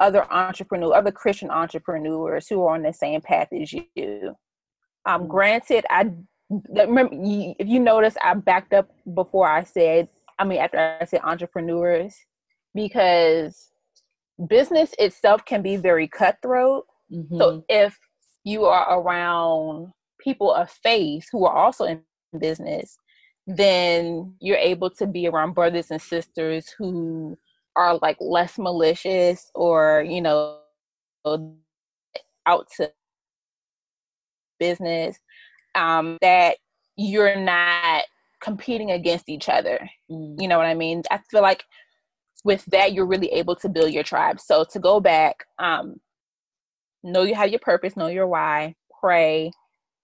other 0.00 0.30
entrepreneurs, 0.32 0.92
other 0.94 1.12
Christian 1.12 1.50
entrepreneurs 1.50 2.48
who 2.48 2.62
are 2.64 2.74
on 2.74 2.82
the 2.82 2.92
same 2.92 3.20
path 3.20 3.48
as 3.52 3.72
you. 3.72 4.34
Um, 5.06 5.22
Mm. 5.24 5.28
granted, 5.28 5.86
I 5.88 6.10
remember 6.50 7.14
you- 7.14 7.54
if 7.58 7.66
you 7.68 7.80
notice, 7.80 8.16
I 8.22 8.34
backed 8.34 8.72
up 8.74 8.90
before 9.14 9.48
I 9.48 9.64
said, 9.64 10.08
I 10.38 10.44
mean, 10.44 10.58
after 10.58 10.98
I 11.00 11.04
said 11.04 11.20
entrepreneurs, 11.24 12.16
because 12.74 13.72
business 14.48 14.94
itself 14.98 15.44
can 15.44 15.62
be 15.62 15.76
very 15.76 16.08
cutthroat. 16.08 16.86
Mhm. 17.12 17.38
So 17.38 17.64
if 17.68 17.98
you 18.44 18.64
are 18.64 18.98
around 18.98 19.92
people 20.18 20.52
of 20.52 20.70
faith 20.70 21.28
who 21.32 21.44
are 21.46 21.54
also 21.54 21.84
in 21.84 22.04
business, 22.38 22.98
then 23.46 24.34
you're 24.40 24.56
able 24.56 24.90
to 24.90 25.06
be 25.06 25.28
around 25.28 25.52
brothers 25.52 25.90
and 25.90 26.00
sisters 26.02 26.70
who 26.70 27.36
are 27.76 27.98
like 27.98 28.16
less 28.20 28.58
malicious 28.58 29.50
or, 29.54 30.02
you 30.06 30.20
know, 30.20 30.60
out 32.46 32.68
to 32.76 32.92
business 34.58 35.18
um, 35.74 36.18
that 36.20 36.56
you're 36.96 37.36
not 37.36 38.04
competing 38.40 38.90
against 38.90 39.28
each 39.28 39.48
other. 39.48 39.88
Mm. 40.10 40.40
You 40.40 40.48
know 40.48 40.58
what 40.58 40.66
I 40.66 40.74
mean? 40.74 41.02
I 41.10 41.18
feel 41.30 41.42
like 41.42 41.64
with 42.44 42.64
that, 42.66 42.92
you're 42.92 43.06
really 43.06 43.28
able 43.32 43.56
to 43.56 43.68
build 43.68 43.92
your 43.92 44.02
tribe. 44.02 44.38
So 44.38 44.64
to 44.64 44.78
go 44.78 45.00
back, 45.00 45.44
um, 45.58 45.96
know 47.02 47.22
you 47.22 47.34
have 47.34 47.50
your 47.50 47.60
purpose, 47.60 47.96
know 47.96 48.08
your 48.08 48.26
why, 48.26 48.74
pray, 49.00 49.50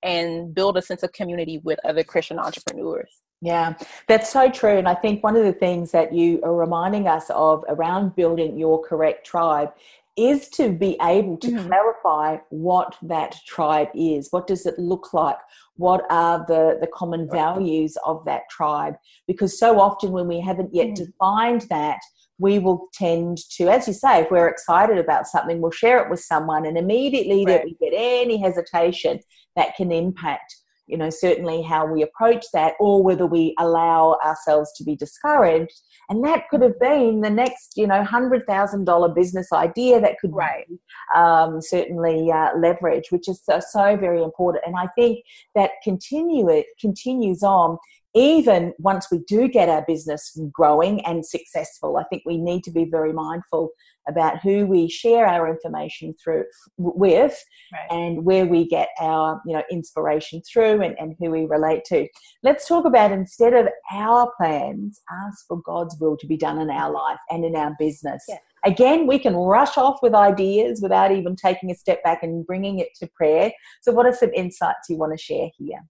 and 0.03 0.55
build 0.55 0.77
a 0.77 0.83
sense 0.83 1.03
of 1.03 1.13
community 1.13 1.61
with 1.63 1.79
other 1.85 2.03
Christian 2.03 2.39
entrepreneurs. 2.39 3.21
Yeah, 3.43 3.75
that's 4.07 4.31
so 4.31 4.51
true. 4.51 4.77
And 4.77 4.87
I 4.87 4.95
think 4.95 5.23
one 5.23 5.35
of 5.35 5.45
the 5.45 5.53
things 5.53 5.93
that 5.93 6.13
you 6.13 6.43
are 6.43 6.55
reminding 6.55 7.09
us 7.09 7.31
of 7.31 7.65
around 7.69 8.15
building 8.15 8.59
your 8.59 8.83
correct 8.83 9.27
tribe 9.27 9.73
is 10.21 10.49
to 10.51 10.71
be 10.71 10.97
able 11.01 11.37
to 11.39 11.51
Mhm. 11.51 11.67
clarify 11.67 12.39
what 12.51 12.97
that 13.03 13.33
tribe 13.47 13.89
is. 13.95 14.29
What 14.31 14.47
does 14.47 14.67
it 14.67 14.79
look 14.79 15.15
like? 15.15 15.39
What 15.77 16.03
are 16.11 16.45
the, 16.47 16.79
the 16.81 16.87
common 16.87 17.29
values 17.31 17.97
of 18.05 18.25
that 18.27 18.43
tribe? 18.51 18.97
Because 19.27 19.59
so 19.59 19.81
often 19.81 20.13
when 20.13 20.29
we 20.29 20.41
haven't 20.41 20.75
yet 20.75 20.89
Mhm. 20.89 20.95
defined 20.97 21.63
that, 21.71 22.01
we 22.39 22.59
will 22.59 22.89
tend 22.95 23.37
to, 23.57 23.69
as 23.69 23.87
you 23.87 23.93
say, 23.93 24.21
if 24.23 24.31
we're 24.31 24.49
excited 24.49 24.99
about 24.99 25.27
something, 25.27 25.61
we'll 25.61 25.71
share 25.71 25.99
it 26.03 26.11
with 26.11 26.21
someone, 26.21 26.65
and 26.67 26.77
immediately 26.79 27.45
that 27.45 27.65
we 27.65 27.75
get 27.81 27.93
any 27.95 28.37
hesitation, 28.39 29.21
that 29.57 29.77
can 29.77 29.91
impact 29.93 30.57
you 30.91 30.99
know 30.99 31.11
certainly 31.11 31.63
how 31.63 31.87
we 31.87 32.03
approach 32.03 32.45
that 32.53 32.75
or 32.81 33.03
whether 33.03 33.27
we 33.27 33.55
allow 33.59 34.19
ourselves 34.25 34.73
to 34.77 34.85
be 34.85 34.97
discouraged. 34.97 35.81
And 36.09 36.25
that 36.25 36.49
could 36.51 36.63
have 36.63 36.79
been 36.81 37.21
the 37.21 37.31
next 37.31 37.75
you 37.77 37.87
know 37.87 38.05
hundred 38.05 38.47
thousand 38.47 38.85
dollar 38.85 39.09
business 39.09 39.53
idea 39.53 40.01
that 40.01 40.19
could 40.21 40.33
Right. 40.33 40.67
um, 41.15 41.61
certainly 41.61 42.31
uh, 42.31 42.51
leverage 42.57 43.11
which 43.11 43.29
is 43.29 43.41
so, 43.45 43.61
so 43.61 43.97
very 43.97 44.23
important. 44.23 44.65
And 44.67 44.77
i 44.77 44.87
think 44.99 45.25
that 45.55 45.71
continue 45.83 46.49
it 46.49 46.67
continues 46.81 47.43
on 47.43 47.79
even 48.15 48.73
once 48.79 49.07
we 49.11 49.19
do 49.29 49.49
get 49.49 49.69
our 49.69 49.85
business 49.87 50.37
growing 50.51 51.05
and 51.07 51.25
successful. 51.25 51.97
I 51.97 52.05
think 52.05 52.23
we 52.27 52.39
need 52.39 52.65
to 52.65 52.71
be 52.71 52.85
very 52.85 53.13
mindful 53.13 53.71
about 54.09 54.41
who 54.43 54.67
we 54.67 54.89
share 54.89 55.27
our 55.27 55.49
information 55.49 56.15
through 56.23 56.45
with 56.79 57.37
Right. 57.73 57.87
and 57.91 58.25
where 58.25 58.47
we 58.47 58.67
get 58.67 58.89
our 59.01 59.41
you 59.47 59.53
know 59.53 59.63
inspiration 59.71 60.43
through 60.43 60.83
and, 60.83 60.97
and 60.99 61.15
who 61.19 61.31
we 61.31 61.45
relate 61.45 61.85
to 61.87 62.09
let's 62.43 62.67
talk 62.67 62.85
about 62.85 63.13
instead 63.13 63.55
of 63.55 63.69
our 63.93 64.33
plans 64.37 65.01
ask 65.27 65.47
for 65.47 65.61
god's 65.63 65.97
will 66.01 66.17
to 66.17 66.27
be 66.27 66.37
done 66.37 66.59
in 66.59 66.71
our 66.71 66.91
life 66.91 67.19
and 67.31 67.45
in 67.45 67.55
our 67.55 67.77
business 67.79 68.25
Yeah. 68.29 68.37
again 68.65 69.07
we 69.07 69.19
can 69.19 69.37
rush 69.37 69.77
off 69.79 69.99
with 70.03 70.15
ideas 70.15 70.81
without 70.83 71.13
even 71.13 71.37
taking 71.37 71.71
a 71.71 71.75
step 71.75 72.03
back 72.03 72.23
and 72.23 72.45
bringing 72.47 72.79
it 72.81 72.89
to 72.97 73.07
prayer 73.15 73.53
so 73.83 73.93
what 73.93 74.07
are 74.07 74.15
some 74.15 74.33
insights 74.35 74.89
you 74.89 74.97
want 74.97 75.13
to 75.17 75.23
share 75.23 75.49
here 75.57 75.81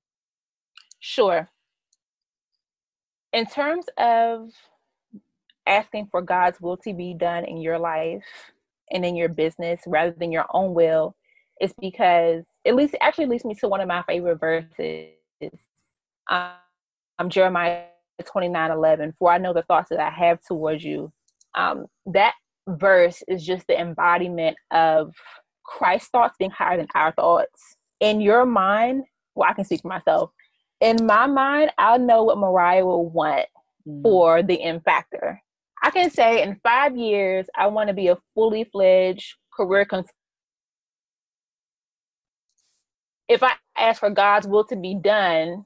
Sure. 1.02 1.48
In 3.32 3.46
terms 3.46 3.86
of 3.96 4.50
asking 5.70 6.08
for 6.10 6.20
God's 6.20 6.60
will 6.60 6.76
to 6.78 6.92
be 6.92 7.14
done 7.14 7.44
in 7.44 7.58
your 7.58 7.78
life 7.78 8.24
and 8.90 9.04
in 9.04 9.14
your 9.14 9.28
business 9.28 9.80
rather 9.86 10.10
than 10.10 10.32
your 10.32 10.46
own 10.52 10.74
will, 10.74 11.14
is 11.60 11.72
because 11.80 12.44
at 12.66 12.74
least 12.74 12.96
actually 13.00 13.26
leads 13.26 13.44
me 13.44 13.54
to 13.54 13.68
one 13.68 13.80
of 13.80 13.88
my 13.88 14.02
favorite 14.02 14.40
verses. 14.40 15.12
Um, 16.28 17.28
Jeremiah 17.28 17.84
29 18.24 18.70
11. 18.70 19.14
For 19.18 19.32
I 19.32 19.38
know 19.38 19.52
the 19.52 19.62
thoughts 19.62 19.88
that 19.90 20.00
I 20.00 20.10
have 20.10 20.40
towards 20.42 20.84
you. 20.84 21.12
Um, 21.54 21.86
that 22.06 22.34
verse 22.68 23.22
is 23.28 23.46
just 23.46 23.66
the 23.66 23.80
embodiment 23.80 24.56
of 24.72 25.14
Christ's 25.64 26.08
thoughts 26.10 26.36
being 26.38 26.50
higher 26.50 26.76
than 26.76 26.88
our 26.94 27.12
thoughts. 27.12 27.76
In 28.00 28.20
your 28.20 28.44
mind, 28.44 29.04
well, 29.34 29.48
I 29.48 29.54
can 29.54 29.64
speak 29.64 29.82
for 29.82 29.88
myself. 29.88 30.30
In 30.80 31.06
my 31.06 31.26
mind, 31.26 31.70
I'll 31.78 31.98
know 31.98 32.24
what 32.24 32.38
Mariyah 32.38 32.84
will 32.84 33.08
want 33.08 33.46
Mm. 33.88 34.02
for 34.02 34.42
the 34.42 34.62
M 34.62 34.80
factor. 34.80 35.42
I 35.82 35.90
can 35.90 36.10
say 36.10 36.42
in 36.42 36.60
five 36.62 36.96
years, 36.96 37.46
I 37.56 37.68
want 37.68 37.88
to 37.88 37.94
be 37.94 38.08
a 38.08 38.18
fully 38.34 38.64
fledged 38.64 39.36
career 39.54 39.84
consultant. 39.84 40.14
If 43.28 43.42
I 43.42 43.52
ask 43.78 44.00
for 44.00 44.10
God's 44.10 44.46
will 44.46 44.64
to 44.64 44.76
be 44.76 44.94
done, 44.94 45.64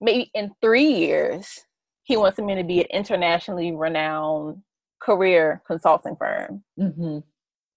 maybe 0.00 0.30
in 0.34 0.54
three 0.60 0.92
years, 0.92 1.64
He 2.04 2.16
wants 2.16 2.38
me 2.38 2.54
to 2.54 2.64
be 2.64 2.80
an 2.80 2.86
internationally 2.92 3.72
renowned 3.72 4.62
career 5.00 5.62
consulting 5.66 6.16
firm. 6.16 6.62
Mhm. 6.78 7.24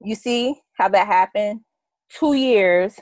You 0.02 0.16
see 0.16 0.62
how 0.74 0.90
that 0.90 1.08
happened? 1.08 1.62
Two 2.10 2.34
years, 2.34 3.00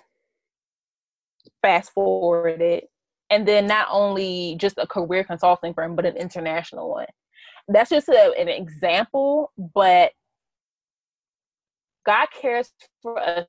fast 1.62 1.92
forwarded, 1.94 2.86
and 3.30 3.48
then 3.48 3.66
not 3.68 3.88
only 3.92 4.56
just 4.60 4.78
a 4.78 4.88
career 4.88 5.24
consulting 5.24 5.74
firm, 5.74 5.96
but 5.96 6.06
an 6.06 6.18
international 6.18 6.90
one. 6.90 7.08
That's 7.68 7.90
just 7.90 8.10
a, 8.10 8.34
an 8.40 8.48
example, 8.50 9.52
but 9.58 10.12
God 12.06 12.28
cares 12.40 12.72
for 13.02 13.20
us 13.20 13.46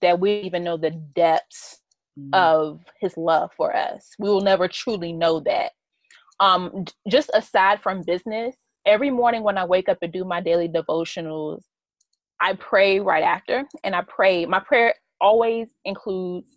that 0.00 0.20
we 0.20 0.40
even 0.40 0.64
know 0.64 0.76
the 0.76 0.90
depths 0.90 1.80
Mm. 2.18 2.30
of 2.32 2.80
his 2.98 3.16
love 3.18 3.50
for 3.56 3.76
us. 3.76 4.12
We 4.18 4.30
will 4.30 4.40
never 4.40 4.68
truly 4.68 5.12
know 5.12 5.40
that. 5.40 5.72
Um, 6.40 6.86
just 7.08 7.30
aside 7.34 7.82
from 7.82 8.02
business, 8.02 8.56
every 8.86 9.10
morning 9.10 9.42
when 9.42 9.58
I 9.58 9.66
wake 9.66 9.88
up 9.90 9.98
and 10.02 10.12
do 10.12 10.24
my 10.24 10.40
daily 10.40 10.68
devotionals, 10.68 11.62
I 12.40 12.54
pray 12.54 13.00
right 13.00 13.22
after, 13.22 13.64
and 13.84 13.94
I 13.94 14.02
pray. 14.02 14.46
My 14.46 14.60
prayer 14.60 14.94
always 15.20 15.68
includes, 15.84 16.48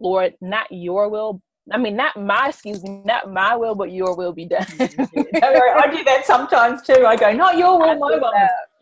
Lord, 0.00 0.34
not 0.40 0.68
your 0.70 1.08
will. 1.08 1.42
I 1.70 1.78
mean, 1.78 1.94
not 1.94 2.16
my, 2.16 2.48
excuse 2.48 2.82
me, 2.82 3.02
not 3.04 3.32
my 3.32 3.54
will, 3.54 3.74
but 3.74 3.92
your 3.92 4.16
will 4.16 4.32
be 4.32 4.46
done. 4.46 4.66
I 4.80 5.88
do 5.94 6.02
that 6.04 6.22
sometimes 6.24 6.82
too. 6.82 7.06
I 7.06 7.14
go, 7.14 7.32
not 7.32 7.56
your 7.56 7.78
will, 7.78 7.98
my 7.98 8.16
will. 8.16 8.32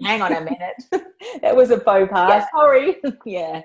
Hang 0.03 0.23
on 0.23 0.33
a 0.33 0.41
minute. 0.41 0.83
that 1.43 1.55
was 1.55 1.71
a 1.71 1.81
faux 1.81 2.11
pas. 2.11 2.31
Yeah. 2.31 2.47
Sorry. 2.55 2.97
yeah. 3.27 3.63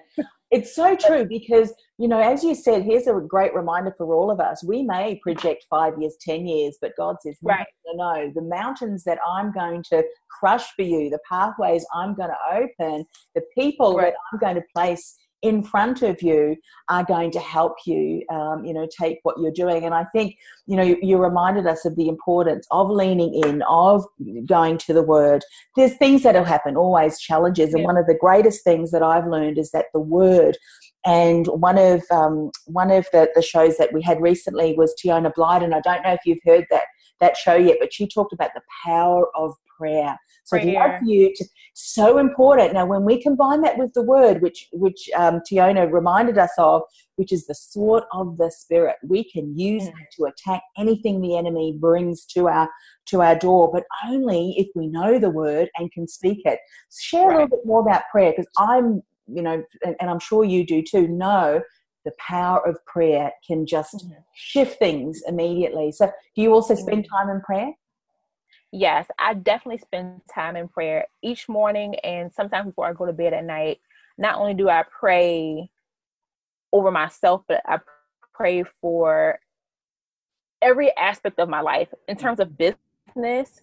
It's 0.52 0.76
so 0.76 0.96
true 0.96 1.26
because, 1.26 1.74
you 1.98 2.08
know, 2.08 2.20
as 2.20 2.44
you 2.44 2.56
said, 2.56 2.84
here's 2.84 3.08
a 3.08 3.14
great 3.14 3.54
reminder 3.56 3.94
for 3.98 4.14
all 4.14 4.30
of 4.30 4.40
us. 4.40 4.64
We 4.64 4.84
may 4.84 5.20
project 5.24 5.66
five 5.70 5.94
years, 6.00 6.18
10 6.22 6.46
years, 6.46 6.78
but 6.82 6.92
God 6.98 7.16
says, 7.22 7.38
right. 7.42 7.66
no, 7.94 8.14
no, 8.14 8.32
the 8.36 8.42
mountains 8.42 9.04
that 9.06 9.18
I'm 9.28 9.54
going 9.54 9.84
to 9.92 10.04
crush 10.30 10.74
for 10.76 10.84
you, 10.84 11.10
the 11.10 11.20
pathways 11.30 11.86
I'm 11.94 12.16
going 12.16 12.30
to 12.30 12.56
open, 12.56 13.06
the 13.34 13.42
people 13.58 13.96
right. 13.96 14.08
that 14.08 14.14
I'm 14.32 14.40
going 14.40 14.56
to 14.56 14.64
place 14.76 15.16
in 15.42 15.62
front 15.64 16.02
of 16.02 16.22
you 16.22 16.56
are 16.90 17.04
going 17.04 17.32
to 17.32 17.40
help 17.40 17.74
you, 17.86 18.24
um, 18.32 18.66
you 18.66 18.74
know, 18.74 18.88
take 19.00 19.20
what 19.24 19.36
you're 19.40 19.52
doing. 19.52 19.86
And 19.86 19.94
I 19.94 20.06
think, 20.14 20.36
you 20.66 20.76
know, 20.76 20.84
you, 20.84 20.98
you, 21.02 21.18
reminded 21.18 21.68
us 21.68 21.86
of 21.86 21.96
the 21.96 22.08
importance 22.08 22.66
of 22.72 22.90
leaning 22.90 23.34
in, 23.44 23.62
of 23.70 24.06
going 24.46 24.78
to 24.80 24.94
the 24.94 25.04
word. 25.04 25.44
There's 25.76 25.96
things 25.98 26.24
that'll 26.24 26.44
happen, 26.44 26.76
always 26.76 27.20
challenges. 27.20 27.74
And 27.74 27.84
one 27.84 27.98
of 27.98 28.08
the 28.08 28.18
greatest 28.20 28.64
things 28.64 28.92
that 28.92 29.04
I've 29.04 29.28
learned 29.28 29.58
is 29.58 29.72
that 29.72 29.86
the 29.94 30.00
word 30.00 30.58
and 31.06 31.46
one 31.48 31.78
of 31.78 32.04
um, 32.12 32.50
one 32.66 32.90
of 32.90 33.06
the, 33.12 33.30
the 33.36 33.42
shows 33.42 33.78
that 33.78 33.94
we 33.94 34.02
had 34.02 34.20
recently 34.22 34.74
was 34.76 34.96
Tiona 34.96 35.32
Blyden. 35.32 35.74
I 35.74 35.82
don't 35.82 36.04
know 36.04 36.14
if 36.14 36.22
you've 36.26 36.40
heard 36.44 36.66
that 36.72 36.86
that 37.20 37.38
show 37.38 37.56
yet, 37.56 37.78
but 37.80 37.94
she 37.94 38.08
talked 38.08 38.34
about 38.34 38.52
the 38.54 38.62
power 38.86 39.26
of 39.36 39.54
prayer. 39.78 40.18
So 40.44 40.58
prayer. 40.58 40.74
love 40.74 41.02
you 41.04 41.34
to 41.36 41.46
so 41.74 42.18
important. 42.18 42.74
Now, 42.74 42.86
when 42.86 43.04
we 43.04 43.22
combine 43.22 43.62
that 43.62 43.78
with 43.78 43.94
the 43.94 44.04
word, 44.04 44.42
which 44.42 44.68
which 44.72 45.10
um, 45.16 45.42
Tiona 45.50 45.92
reminded 45.92 46.38
us 46.38 46.52
of, 46.58 46.84
which 47.16 47.32
is 47.32 47.46
the 47.48 47.56
sword 47.56 48.04
of 48.14 48.38
the 48.38 48.52
spirit, 48.52 48.96
we 49.04 49.24
can 49.24 49.58
use 49.58 49.84
mm. 49.84 49.88
that 49.88 50.12
to 50.18 50.26
attack 50.26 50.62
anything 50.78 51.22
the 51.22 51.38
enemy 51.38 51.78
brings 51.80 52.26
to 52.28 52.48
our 52.48 52.70
to 53.08 53.22
our 53.22 53.36
door, 53.36 53.70
but 53.72 53.84
only 54.08 54.56
if 54.58 54.68
we 54.76 54.88
know 54.88 55.20
the 55.20 55.30
word 55.30 55.70
and 55.78 55.92
can 55.92 56.08
speak 56.08 56.42
it. 56.46 56.60
Share 57.00 57.28
right. 57.28 57.36
a 57.36 57.42
little 57.42 57.58
bit 57.58 57.66
more 57.66 57.82
about 57.82 58.04
prayer 58.12 58.32
because 58.32 58.50
I'm, 58.58 59.02
you 59.28 59.42
know, 59.42 59.64
and, 59.84 59.96
and 60.00 60.10
I'm 60.10 60.20
sure 60.20 60.44
you 60.44 60.66
do 60.66 60.82
too. 60.82 61.08
Know 61.08 61.62
the 62.06 62.14
power 62.20 62.66
of 62.66 62.78
prayer 62.86 63.32
can 63.46 63.66
just 63.66 63.96
mm-hmm. 63.96 64.14
shift 64.34 64.80
things 64.80 65.22
immediately. 65.28 65.92
So, 65.92 66.06
do 66.36 66.42
you 66.42 66.54
also 66.54 66.76
spend 66.76 67.04
mm-hmm. 67.04 67.16
time 67.16 67.36
in 67.36 67.42
prayer? 67.42 67.72
Yes, 68.72 69.08
I 69.20 69.34
definitely 69.34 69.80
spend 69.80 70.22
time 70.34 70.56
in 70.56 70.68
prayer 70.68 71.06
each 71.24 71.48
morning 71.50 71.96
and 72.04 72.32
sometimes 72.34 72.68
before 72.68 72.88
I 72.88 72.94
go 72.94 73.06
to 73.06 73.14
bed 73.14 73.34
at 73.34 73.46
night. 73.46 73.80
Not 74.18 74.38
only 74.38 74.54
do 74.54 74.70
I 74.70 74.84
pray 75.00 75.70
over 76.72 76.92
myself, 76.92 77.44
but 77.48 77.62
I 77.66 77.80
pray 78.34 78.64
for 78.64 79.40
every 80.62 80.96
aspect 80.98 81.40
of 81.40 81.48
my 81.48 81.62
life. 81.62 81.88
In 82.08 82.18
terms 82.18 82.40
of 82.40 82.58
business, 82.58 83.62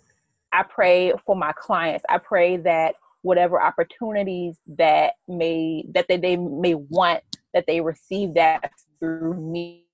I 0.53 0.63
pray 0.63 1.13
for 1.25 1.37
my 1.37 1.53
clients. 1.53 2.05
I 2.09 2.19
pray 2.19 2.57
that 2.59 2.95
whatever 3.23 3.61
opportunities 3.61 4.59
that 4.67 5.15
may 5.29 5.85
that 5.95 6.07
they, 6.09 6.17
they 6.17 6.37
may 6.37 6.75
want 6.75 7.23
that 7.55 7.65
they 7.67 7.81
receive 7.81 8.35
that 8.35 8.71
through 8.99 9.35
me 9.35 9.87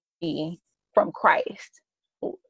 from 0.95 1.13
Christ. 1.13 1.81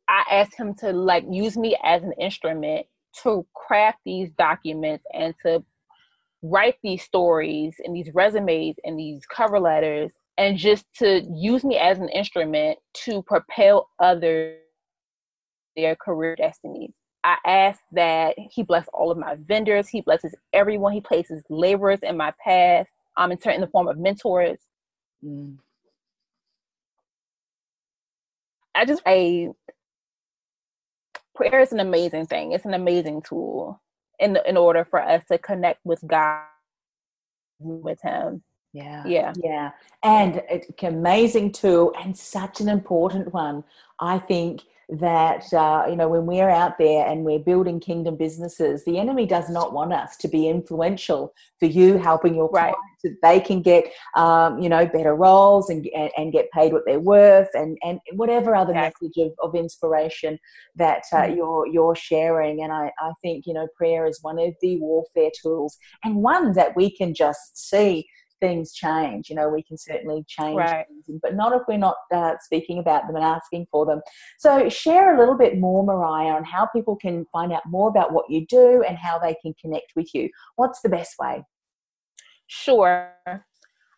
I 0.09 0.25
asked 0.31 0.55
him 0.57 0.75
to 0.77 0.93
like 0.93 1.25
use 1.31 1.57
me 1.57 1.77
as 1.85 2.03
an 2.03 2.13
instrument 2.21 2.87
to 3.23 3.47
craft 3.55 3.99
these 4.05 4.31
documents 4.39 5.05
and 5.13 5.35
to 5.45 5.65
write 6.43 6.77
these 6.83 7.03
stories 7.03 7.75
and 7.85 7.95
these 7.95 8.11
resumes 8.15 8.77
and 8.85 8.99
these 8.99 9.23
cover 9.27 9.59
letters 9.59 10.13
and 10.39 10.57
just 10.57 10.85
to 10.95 11.23
use 11.35 11.65
me 11.65 11.77
as 11.77 11.99
an 11.99 12.09
instrument 12.11 12.79
to 12.95 13.23
propel 13.23 13.89
others 14.01 14.61
their 15.77 15.97
career 15.97 16.37
destinies. 16.37 16.93
I 17.25 17.37
ask 17.45 17.81
that 17.93 18.37
he 18.39 18.63
bless 18.63 18.87
all 18.93 19.11
of 19.11 19.19
my 19.19 19.37
vendors, 19.37 19.89
he 19.89 20.01
blesses 20.01 20.35
everyone, 20.53 20.93
he 20.93 21.01
places 21.01 21.43
laborers 21.51 22.01
in 22.03 22.17
my 22.17 22.33
path, 22.43 22.87
um, 23.17 23.33
in, 23.33 23.39
in 23.51 23.61
the 23.61 23.67
form 23.67 23.89
of 23.89 23.99
mentors. 23.99 24.59
Mm. 25.25 25.59
I 28.75 28.85
just 28.85 29.03
a 29.07 29.51
prayer 31.35 31.61
is 31.61 31.73
an 31.73 31.81
amazing 31.81 32.27
thing. 32.27 32.53
It's 32.53 32.65
an 32.65 32.75
amazing 32.75 33.23
tool 33.23 33.81
in 34.21 34.39
in 34.47 34.57
order 34.57 34.85
for 34.85 35.01
us 35.01 35.25
to 35.31 35.39
connect 35.39 35.85
with 35.85 36.01
God 36.07 36.43
with 37.61 38.01
him. 38.03 38.43
Yeah. 38.73 39.05
Yeah. 39.07 39.33
Yeah. 39.43 39.71
And 40.03 40.43
it's 40.49 40.69
amazing 40.83 41.53
tool 41.53 41.93
and 41.99 42.17
such 42.17 42.61
an 42.61 42.69
important 42.69 43.33
one. 43.33 43.65
I 43.99 44.19
think 44.19 44.63
that 44.89 45.53
uh, 45.53 45.85
you 45.89 45.97
know 45.97 46.09
when 46.09 46.25
we're 46.25 46.49
out 46.49 46.79
there 46.79 47.07
and 47.07 47.25
we're 47.25 47.39
building 47.39 47.79
kingdom 47.79 48.17
businesses 48.17 48.85
the 48.85 48.99
enemy 48.99 49.27
does 49.27 49.51
not 49.51 49.73
want 49.75 49.93
us 49.93 50.17
to 50.17 50.29
be 50.29 50.49
influential 50.49 51.35
for 51.59 51.67
you 51.67 51.99
helping 51.99 52.35
your 52.35 52.49
right. 52.49 52.73
clients 52.73 53.03
that 53.05 53.17
they 53.23 53.39
can 53.39 53.61
get 53.61 53.85
um, 54.17 54.59
you 54.59 54.69
know 54.69 54.87
better 54.87 55.15
roles 55.15 55.69
and, 55.69 55.87
and, 55.95 56.11
and 56.17 56.33
get 56.33 56.51
paid 56.53 56.73
what 56.73 56.85
they're 56.87 57.01
worth 57.01 57.49
and 57.53 57.77
and 57.85 58.01
whatever 58.15 58.57
other 58.57 58.73
message 58.73 59.17
of, 59.19 59.33
of 59.43 59.55
inspiration 59.55 60.39
that 60.75 61.03
uh, 61.13 61.19
mm-hmm. 61.19 61.37
you're 61.37 61.67
you're 61.67 61.97
sharing 61.97 62.63
and 62.63 62.73
I, 62.73 62.91
I 62.99 63.13
think 63.21 63.45
you 63.47 63.53
know 63.53 63.69
prayer 63.77 64.07
is 64.07 64.19
one 64.23 64.39
of 64.39 64.55
the 64.63 64.79
warfare 64.79 65.31
tools 65.43 65.77
and 66.03 66.17
one 66.17 66.53
that 66.53 66.75
we 66.77 66.91
can 66.91 67.13
just 67.13 67.59
see 67.59 68.07
things 68.41 68.73
change. 68.73 69.29
You 69.29 69.37
know, 69.37 69.49
we 69.49 69.63
can 69.63 69.77
certainly 69.77 70.25
change 70.27 70.57
right. 70.57 70.87
things, 71.07 71.21
but 71.23 71.35
not 71.35 71.53
if 71.53 71.63
we're 71.69 71.79
not 71.79 71.97
uh, 72.13 72.35
speaking 72.41 72.79
about 72.79 73.07
them 73.07 73.17
and 73.17 73.25
asking 73.25 73.67
for 73.71 73.87
them. 73.87 74.01
So, 74.39 74.69
share 74.69 75.17
a 75.17 75.19
little 75.19 75.37
bit 75.37 75.59
more, 75.59 75.85
Mariyah, 75.85 76.37
on 76.37 76.45
how 76.45 76.67
people 76.67 76.97
can 76.97 77.27
find 77.33 77.53
out 77.53 77.63
more 77.67 77.89
about 77.89 78.13
what 78.13 78.27
you 78.29 78.47
do 78.47 78.85
and 78.87 78.97
how 78.97 79.19
they 79.19 79.35
can 79.43 79.55
connect 79.61 79.93
with 79.97 80.15
you. 80.15 80.29
What's 80.57 80.81
the 80.81 80.89
best 80.89 81.15
way? 81.19 81.43
Sure. 82.47 83.13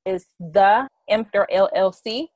Is 0.08 0.26
the 0.40 0.88
MFactor 1.10 1.44
LLC. 1.52 2.28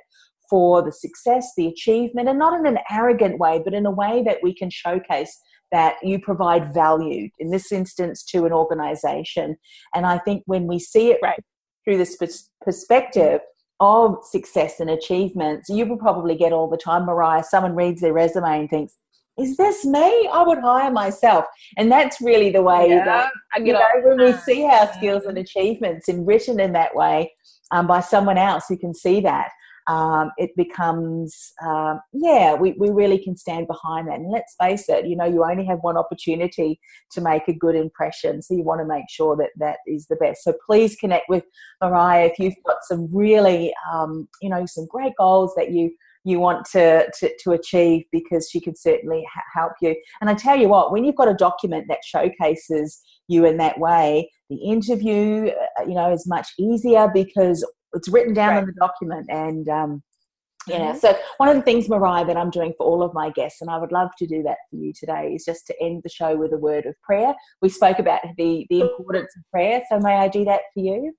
for 0.52 0.84
the 0.84 0.92
success, 0.92 1.54
the 1.58 1.68
achievement, 1.68 2.30
and 2.30 2.38
not 2.38 2.60
in 2.60 2.68
an 2.68 2.78
arrogant 2.92 3.40
way, 3.40 3.60
but 3.64 3.74
in 3.74 3.88
a 3.88 3.92
way 3.92 4.22
that 4.24 4.38
we 4.44 4.54
can 4.54 4.70
showcase 4.70 5.36
that 5.72 5.96
you 6.04 6.20
provide 6.20 6.74
value, 6.74 7.30
in 7.40 7.50
this 7.50 7.72
instance, 7.72 8.24
to 8.26 8.46
an 8.46 8.52
organization. 8.52 9.56
And 9.96 10.06
I 10.06 10.18
think 10.20 10.44
when 10.46 10.68
we 10.68 10.78
see 10.78 11.12
it 11.12 11.20
right. 11.24 11.40
through 11.86 11.98
this 11.98 12.18
perspective, 12.62 13.40
of 13.82 14.24
success 14.24 14.80
and 14.80 14.92
achievements, 14.92 15.68
you 15.68 15.88
will 15.88 15.98
probably 15.98 16.36
get 16.36 16.54
all 16.54 16.70
the 16.70 16.78
time, 16.78 17.08
Mariyah. 17.08 17.44
Someone 17.44 17.76
reads 17.76 18.00
their 18.00 18.14
resume 18.14 18.60
and 18.60 18.70
thinks, 18.70 18.96
is 19.40 19.58
this 19.58 19.84
me? 19.86 20.30
I 20.32 20.44
would 20.46 20.60
hire 20.60 20.92
myself. 20.92 21.46
And 21.78 21.92
that's 21.92 22.22
really 22.22 22.52
the 22.52 22.62
way 22.62 22.90
yeah, 22.90 23.04
that, 23.06 23.32
you 23.66 23.74
know, 23.74 23.82
when 24.04 24.20
we 24.20 24.34
see 24.34 24.66
our 24.66 24.92
skills 24.94 25.26
and 25.26 25.38
achievements 25.38 26.08
and 26.08 26.28
written 26.28 26.60
in 26.60 26.74
that 26.74 26.96
way 26.96 27.34
um, 27.72 27.88
by 27.88 28.02
someone 28.02 28.38
else 28.38 28.66
who 28.70 28.78
can 28.78 28.94
see 28.94 29.20
that, 29.22 29.50
um, 29.88 30.32
it 30.38 30.52
becomes, 30.56 31.54
uh, 31.66 31.96
yeah, 32.14 32.54
we, 32.54 32.74
we 32.74 32.90
really 32.90 33.18
can 33.18 33.36
stand 33.36 33.68
behind 33.68 34.08
that. 34.08 34.20
And 34.20 34.32
let's 34.32 34.56
face 34.62 34.88
it, 34.90 35.08
you 35.08 35.16
know, 35.16 35.26
you 35.26 35.44
only 35.44 35.66
have 35.66 35.80
one 35.82 35.98
opportunity 35.98 36.80
to 37.12 37.22
make 37.22 37.48
a 37.48 37.54
good 37.54 37.76
impression. 37.76 38.42
So 38.42 38.54
you 38.54 38.64
want 38.64 38.82
to 38.82 38.88
make 38.88 39.06
sure 39.10 39.36
that 39.38 39.50
that 39.58 39.78
is 39.88 40.08
the 40.08 40.16
best. 40.18 40.44
So 40.44 40.54
please 40.66 40.96
connect 40.96 41.30
with 41.30 41.44
Mariyah 41.82 42.32
if 42.32 42.40
you've 42.40 42.54
got 42.66 42.78
some 42.84 43.10
really, 43.12 43.74
um, 43.92 44.28
you 44.42 44.50
know, 44.50 44.66
some 44.66 44.88
great 44.90 45.14
goals 45.18 45.54
that 45.56 45.72
you 45.72 45.92
you 46.24 46.40
want 46.40 46.66
to, 46.66 47.10
to, 47.20 47.32
to 47.44 47.52
achieve 47.52 48.04
because 48.12 48.48
she 48.50 48.60
can 48.60 48.76
certainly 48.76 49.26
ha- 49.34 49.42
help 49.60 49.74
you. 49.82 49.96
And 50.20 50.30
I 50.30 50.36
tell 50.36 50.56
you 50.56 50.68
what, 50.68 50.92
when 50.92 51.04
you've 51.04 51.16
got 51.16 51.28
a 51.28 51.34
document 51.34 51.86
that 51.88 52.06
showcases 52.06 53.02
you 53.28 53.46
in 53.46 53.58
that 53.58 53.80
way, 53.80 54.30
the 54.50 54.58
interview, 54.58 55.50
uh, 55.80 55.84
you 55.84 55.96
know, 55.96 56.12
is 56.12 56.28
much 56.28 56.50
easier 56.60 57.10
because 57.12 57.66
it's 57.94 58.10
written 58.10 58.34
down 58.34 58.50
right. 58.50 58.60
in 58.60 58.66
the 58.66 58.74
document 58.74 59.28
and 59.30 59.68
um, 59.70 60.04
yeah. 60.68 60.92
Mm-hmm. 60.92 61.00
So 61.00 61.18
one 61.38 61.50
of 61.50 61.56
the 61.56 61.62
things, 61.64 61.88
Mariyah, 61.88 62.28
that 62.28 62.38
I'm 62.38 62.52
doing 62.52 62.74
for 62.78 62.86
all 62.86 63.02
of 63.02 63.14
my 63.14 63.32
guests, 63.32 63.62
and 63.62 63.70
I 63.70 63.78
would 63.78 63.92
love 63.92 64.10
to 64.20 64.28
do 64.28 64.44
that 64.44 64.58
for 64.70 64.76
you 64.76 64.94
today, 64.94 65.34
is 65.34 65.44
just 65.44 65.66
to 65.68 65.76
end 65.82 66.02
the 66.04 66.10
show 66.10 66.38
with 66.38 66.54
a 66.54 66.58
word 66.58 66.86
of 66.86 66.94
prayer. 67.02 67.34
We 67.62 67.70
spoke 67.70 68.00
about 68.00 68.22
the 68.38 68.66
the 68.70 68.82
importance 68.82 69.34
of 69.36 69.44
prayer. 69.52 69.82
So 69.90 70.00
may 70.00 70.16
I 70.16 70.28
do 70.28 70.46
that 70.46 70.62
for 70.74 70.82
you? 70.82 71.14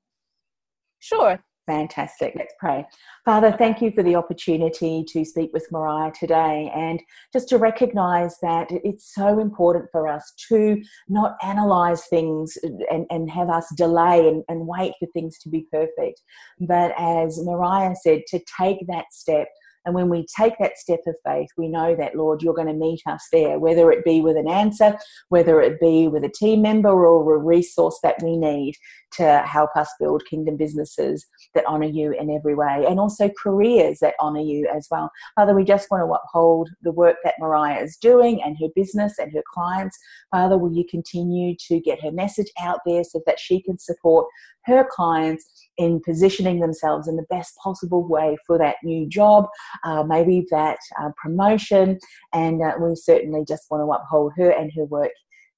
Sure. 1.00 1.42
Fantastic. 1.66 2.32
Let's 2.34 2.54
pray. 2.58 2.84
Father, 3.24 3.52
thank 3.52 3.80
you 3.80 3.92
for 3.92 4.02
the 4.02 4.16
opportunity 4.16 5.04
to 5.08 5.24
speak 5.24 5.52
with 5.52 5.68
Mariyah 5.72 6.12
today 6.12 6.72
and 6.74 7.00
just 7.32 7.48
to 7.50 7.58
recognize 7.58 8.36
that 8.42 8.66
it's 8.70 9.14
so 9.14 9.38
important 9.38 9.88
for 9.92 10.08
us 10.08 10.32
to 10.48 10.82
not 11.08 11.36
analyze 11.40 12.06
things 12.06 12.58
and, 12.90 13.06
and 13.10 13.30
have 13.30 13.48
us 13.48 13.72
delay 13.76 14.26
and, 14.26 14.42
and 14.48 14.66
wait 14.66 14.94
for 14.98 15.06
things 15.12 15.38
to 15.38 15.48
be 15.48 15.66
perfect, 15.70 16.20
but 16.60 16.92
as 16.98 17.38
Mariyah 17.38 17.96
said, 17.96 18.22
to 18.28 18.40
take 18.60 18.84
that 18.88 19.06
step 19.12 19.46
and 19.84 19.94
when 19.94 20.08
we 20.08 20.26
take 20.36 20.54
that 20.58 20.78
step 20.78 21.00
of 21.06 21.16
faith, 21.24 21.48
we 21.56 21.68
know 21.68 21.96
that, 21.96 22.14
Lord, 22.16 22.42
you're 22.42 22.54
going 22.54 22.68
to 22.68 22.72
meet 22.72 23.02
us 23.06 23.26
there, 23.32 23.58
whether 23.58 23.90
it 23.90 24.04
be 24.04 24.20
with 24.20 24.36
an 24.36 24.48
answer, 24.48 24.96
whether 25.28 25.60
it 25.60 25.80
be 25.80 26.08
with 26.08 26.24
a 26.24 26.28
team 26.28 26.62
member 26.62 26.90
or 26.90 27.34
a 27.34 27.38
resource 27.38 27.98
that 28.02 28.22
we 28.22 28.36
need 28.36 28.74
to 29.12 29.42
help 29.44 29.70
us 29.76 29.90
build 30.00 30.24
kingdom 30.24 30.56
businesses 30.56 31.26
that 31.54 31.66
honor 31.66 31.86
you 31.86 32.12
in 32.12 32.30
every 32.30 32.54
way 32.54 32.84
and 32.88 32.98
also 32.98 33.30
careers 33.42 33.98
that 34.00 34.14
honor 34.20 34.40
you 34.40 34.68
as 34.74 34.88
well. 34.90 35.10
Father, 35.36 35.54
we 35.54 35.64
just 35.64 35.90
want 35.90 36.02
to 36.02 36.12
uphold 36.12 36.70
the 36.82 36.92
work 36.92 37.16
that 37.24 37.34
Mariyah 37.40 37.82
is 37.82 37.96
doing 37.96 38.42
and 38.42 38.56
her 38.60 38.68
business 38.74 39.18
and 39.18 39.32
her 39.32 39.42
clients. 39.52 39.98
Father, 40.30 40.56
will 40.56 40.72
you 40.72 40.84
continue 40.90 41.54
to 41.68 41.80
get 41.80 42.02
her 42.02 42.10
message 42.10 42.50
out 42.60 42.80
there 42.86 43.04
so 43.04 43.20
that 43.26 43.38
she 43.38 43.60
can 43.60 43.78
support 43.78 44.26
her 44.64 44.86
clients 44.88 45.68
in 45.76 46.00
positioning 46.00 46.60
themselves 46.60 47.08
in 47.08 47.16
the 47.16 47.26
best 47.28 47.56
possible 47.56 48.06
way 48.06 48.36
for 48.46 48.58
that 48.58 48.76
new 48.84 49.08
job, 49.08 49.46
uh, 49.84 50.02
maybe 50.04 50.46
that 50.50 50.78
uh, 51.00 51.10
promotion. 51.22 51.98
And 52.32 52.62
uh, 52.62 52.74
we 52.80 52.94
certainly 52.94 53.44
just 53.46 53.64
want 53.70 53.82
to 53.82 53.92
uphold 53.92 54.32
her 54.36 54.50
and 54.50 54.70
her 54.76 54.84
work 54.84 55.12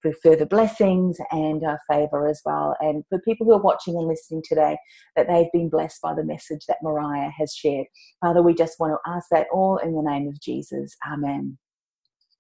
for 0.04 0.12
further 0.22 0.44
blessings 0.44 1.16
and 1.30 1.64
uh, 1.64 1.78
favor 1.90 2.28
as 2.28 2.40
well. 2.44 2.76
And 2.80 3.04
for 3.08 3.18
people 3.20 3.46
who 3.46 3.52
are 3.52 3.62
watching 3.62 3.96
and 3.96 4.06
listening 4.06 4.42
today, 4.46 4.76
that 5.16 5.26
they've 5.28 5.50
been 5.52 5.70
blessed 5.70 6.00
by 6.02 6.14
the 6.14 6.24
message 6.24 6.66
that 6.68 6.78
Mariyah 6.84 7.32
has 7.38 7.54
shared. 7.54 7.86
Father, 8.20 8.42
we 8.42 8.54
just 8.54 8.78
want 8.78 8.92
to 8.92 9.10
ask 9.10 9.28
that 9.30 9.46
all 9.52 9.78
in 9.78 9.94
the 9.94 10.02
name 10.02 10.28
of 10.28 10.38
Jesus. 10.40 10.94
Amen. 11.10 11.58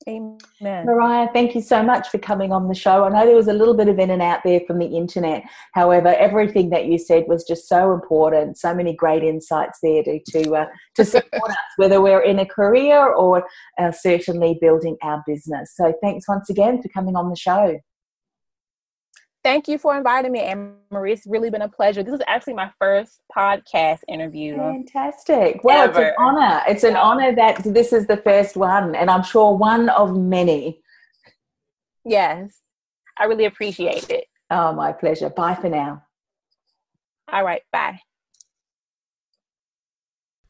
Amen. 0.06 0.38
Mariyah, 0.60 1.32
thank 1.32 1.54
you 1.54 1.62
so 1.62 1.82
much 1.82 2.08
for 2.08 2.18
coming 2.18 2.52
on 2.52 2.68
the 2.68 2.74
show. 2.74 3.04
I 3.04 3.08
know 3.08 3.24
there 3.24 3.36
was 3.36 3.48
a 3.48 3.54
little 3.54 3.74
bit 3.74 3.88
of 3.88 3.98
in 3.98 4.10
and 4.10 4.20
out 4.20 4.40
there 4.44 4.60
from 4.66 4.78
the 4.78 4.86
internet. 4.86 5.44
However, 5.72 6.08
everything 6.08 6.70
that 6.70 6.86
you 6.86 6.98
said 6.98 7.24
was 7.26 7.44
just 7.44 7.68
so 7.68 7.92
important. 7.92 8.58
So 8.58 8.74
many 8.74 8.94
great 8.94 9.22
insights 9.22 9.78
there 9.82 10.02
to 10.02 10.20
to, 10.20 10.54
uh, 10.56 10.66
to 10.96 11.04
support 11.04 11.50
us, 11.50 11.56
whether 11.76 12.02
we're 12.02 12.22
in 12.22 12.38
a 12.38 12.46
career 12.46 13.12
or 13.12 13.46
uh, 13.78 13.92
certainly 13.92 14.58
building 14.60 14.96
our 15.02 15.22
business. 15.26 15.74
So 15.74 15.94
thanks 16.02 16.28
once 16.28 16.50
again 16.50 16.82
for 16.82 16.88
coming 16.88 17.16
on 17.16 17.30
the 17.30 17.36
show 17.36 17.78
thank 19.44 19.68
you 19.68 19.78
for 19.78 19.96
inviting 19.96 20.32
me, 20.32 20.40
Anne 20.40 20.74
Marie. 20.90 21.12
It's 21.12 21.26
really 21.26 21.50
been 21.50 21.62
a 21.62 21.68
pleasure. 21.68 22.02
This 22.02 22.14
is 22.14 22.22
actually 22.26 22.54
my 22.54 22.72
first 22.80 23.20
podcast 23.36 24.00
interview. 24.08 24.56
Fantastic. 24.56 25.62
Well, 25.62 25.84
ever. 25.84 26.00
it's 26.02 26.08
an 26.08 26.14
honor. 26.18 26.62
It's 26.66 26.84
an 26.84 26.96
honor 26.96 27.34
that 27.36 27.62
this 27.62 27.92
is 27.92 28.06
the 28.06 28.16
first 28.16 28.56
one, 28.56 28.94
and 28.94 29.10
I'm 29.10 29.22
sure 29.22 29.54
one 29.56 29.88
of 29.90 30.16
many. 30.16 30.80
Yes, 32.04 32.58
I 33.18 33.24
really 33.24 33.44
appreciate 33.44 34.10
it. 34.10 34.24
Oh, 34.50 34.72
my 34.72 34.92
pleasure. 34.92 35.30
Bye 35.30 35.54
for 35.54 35.68
now. 35.68 36.02
All 37.32 37.44
right. 37.44 37.62
Bye. 37.72 38.00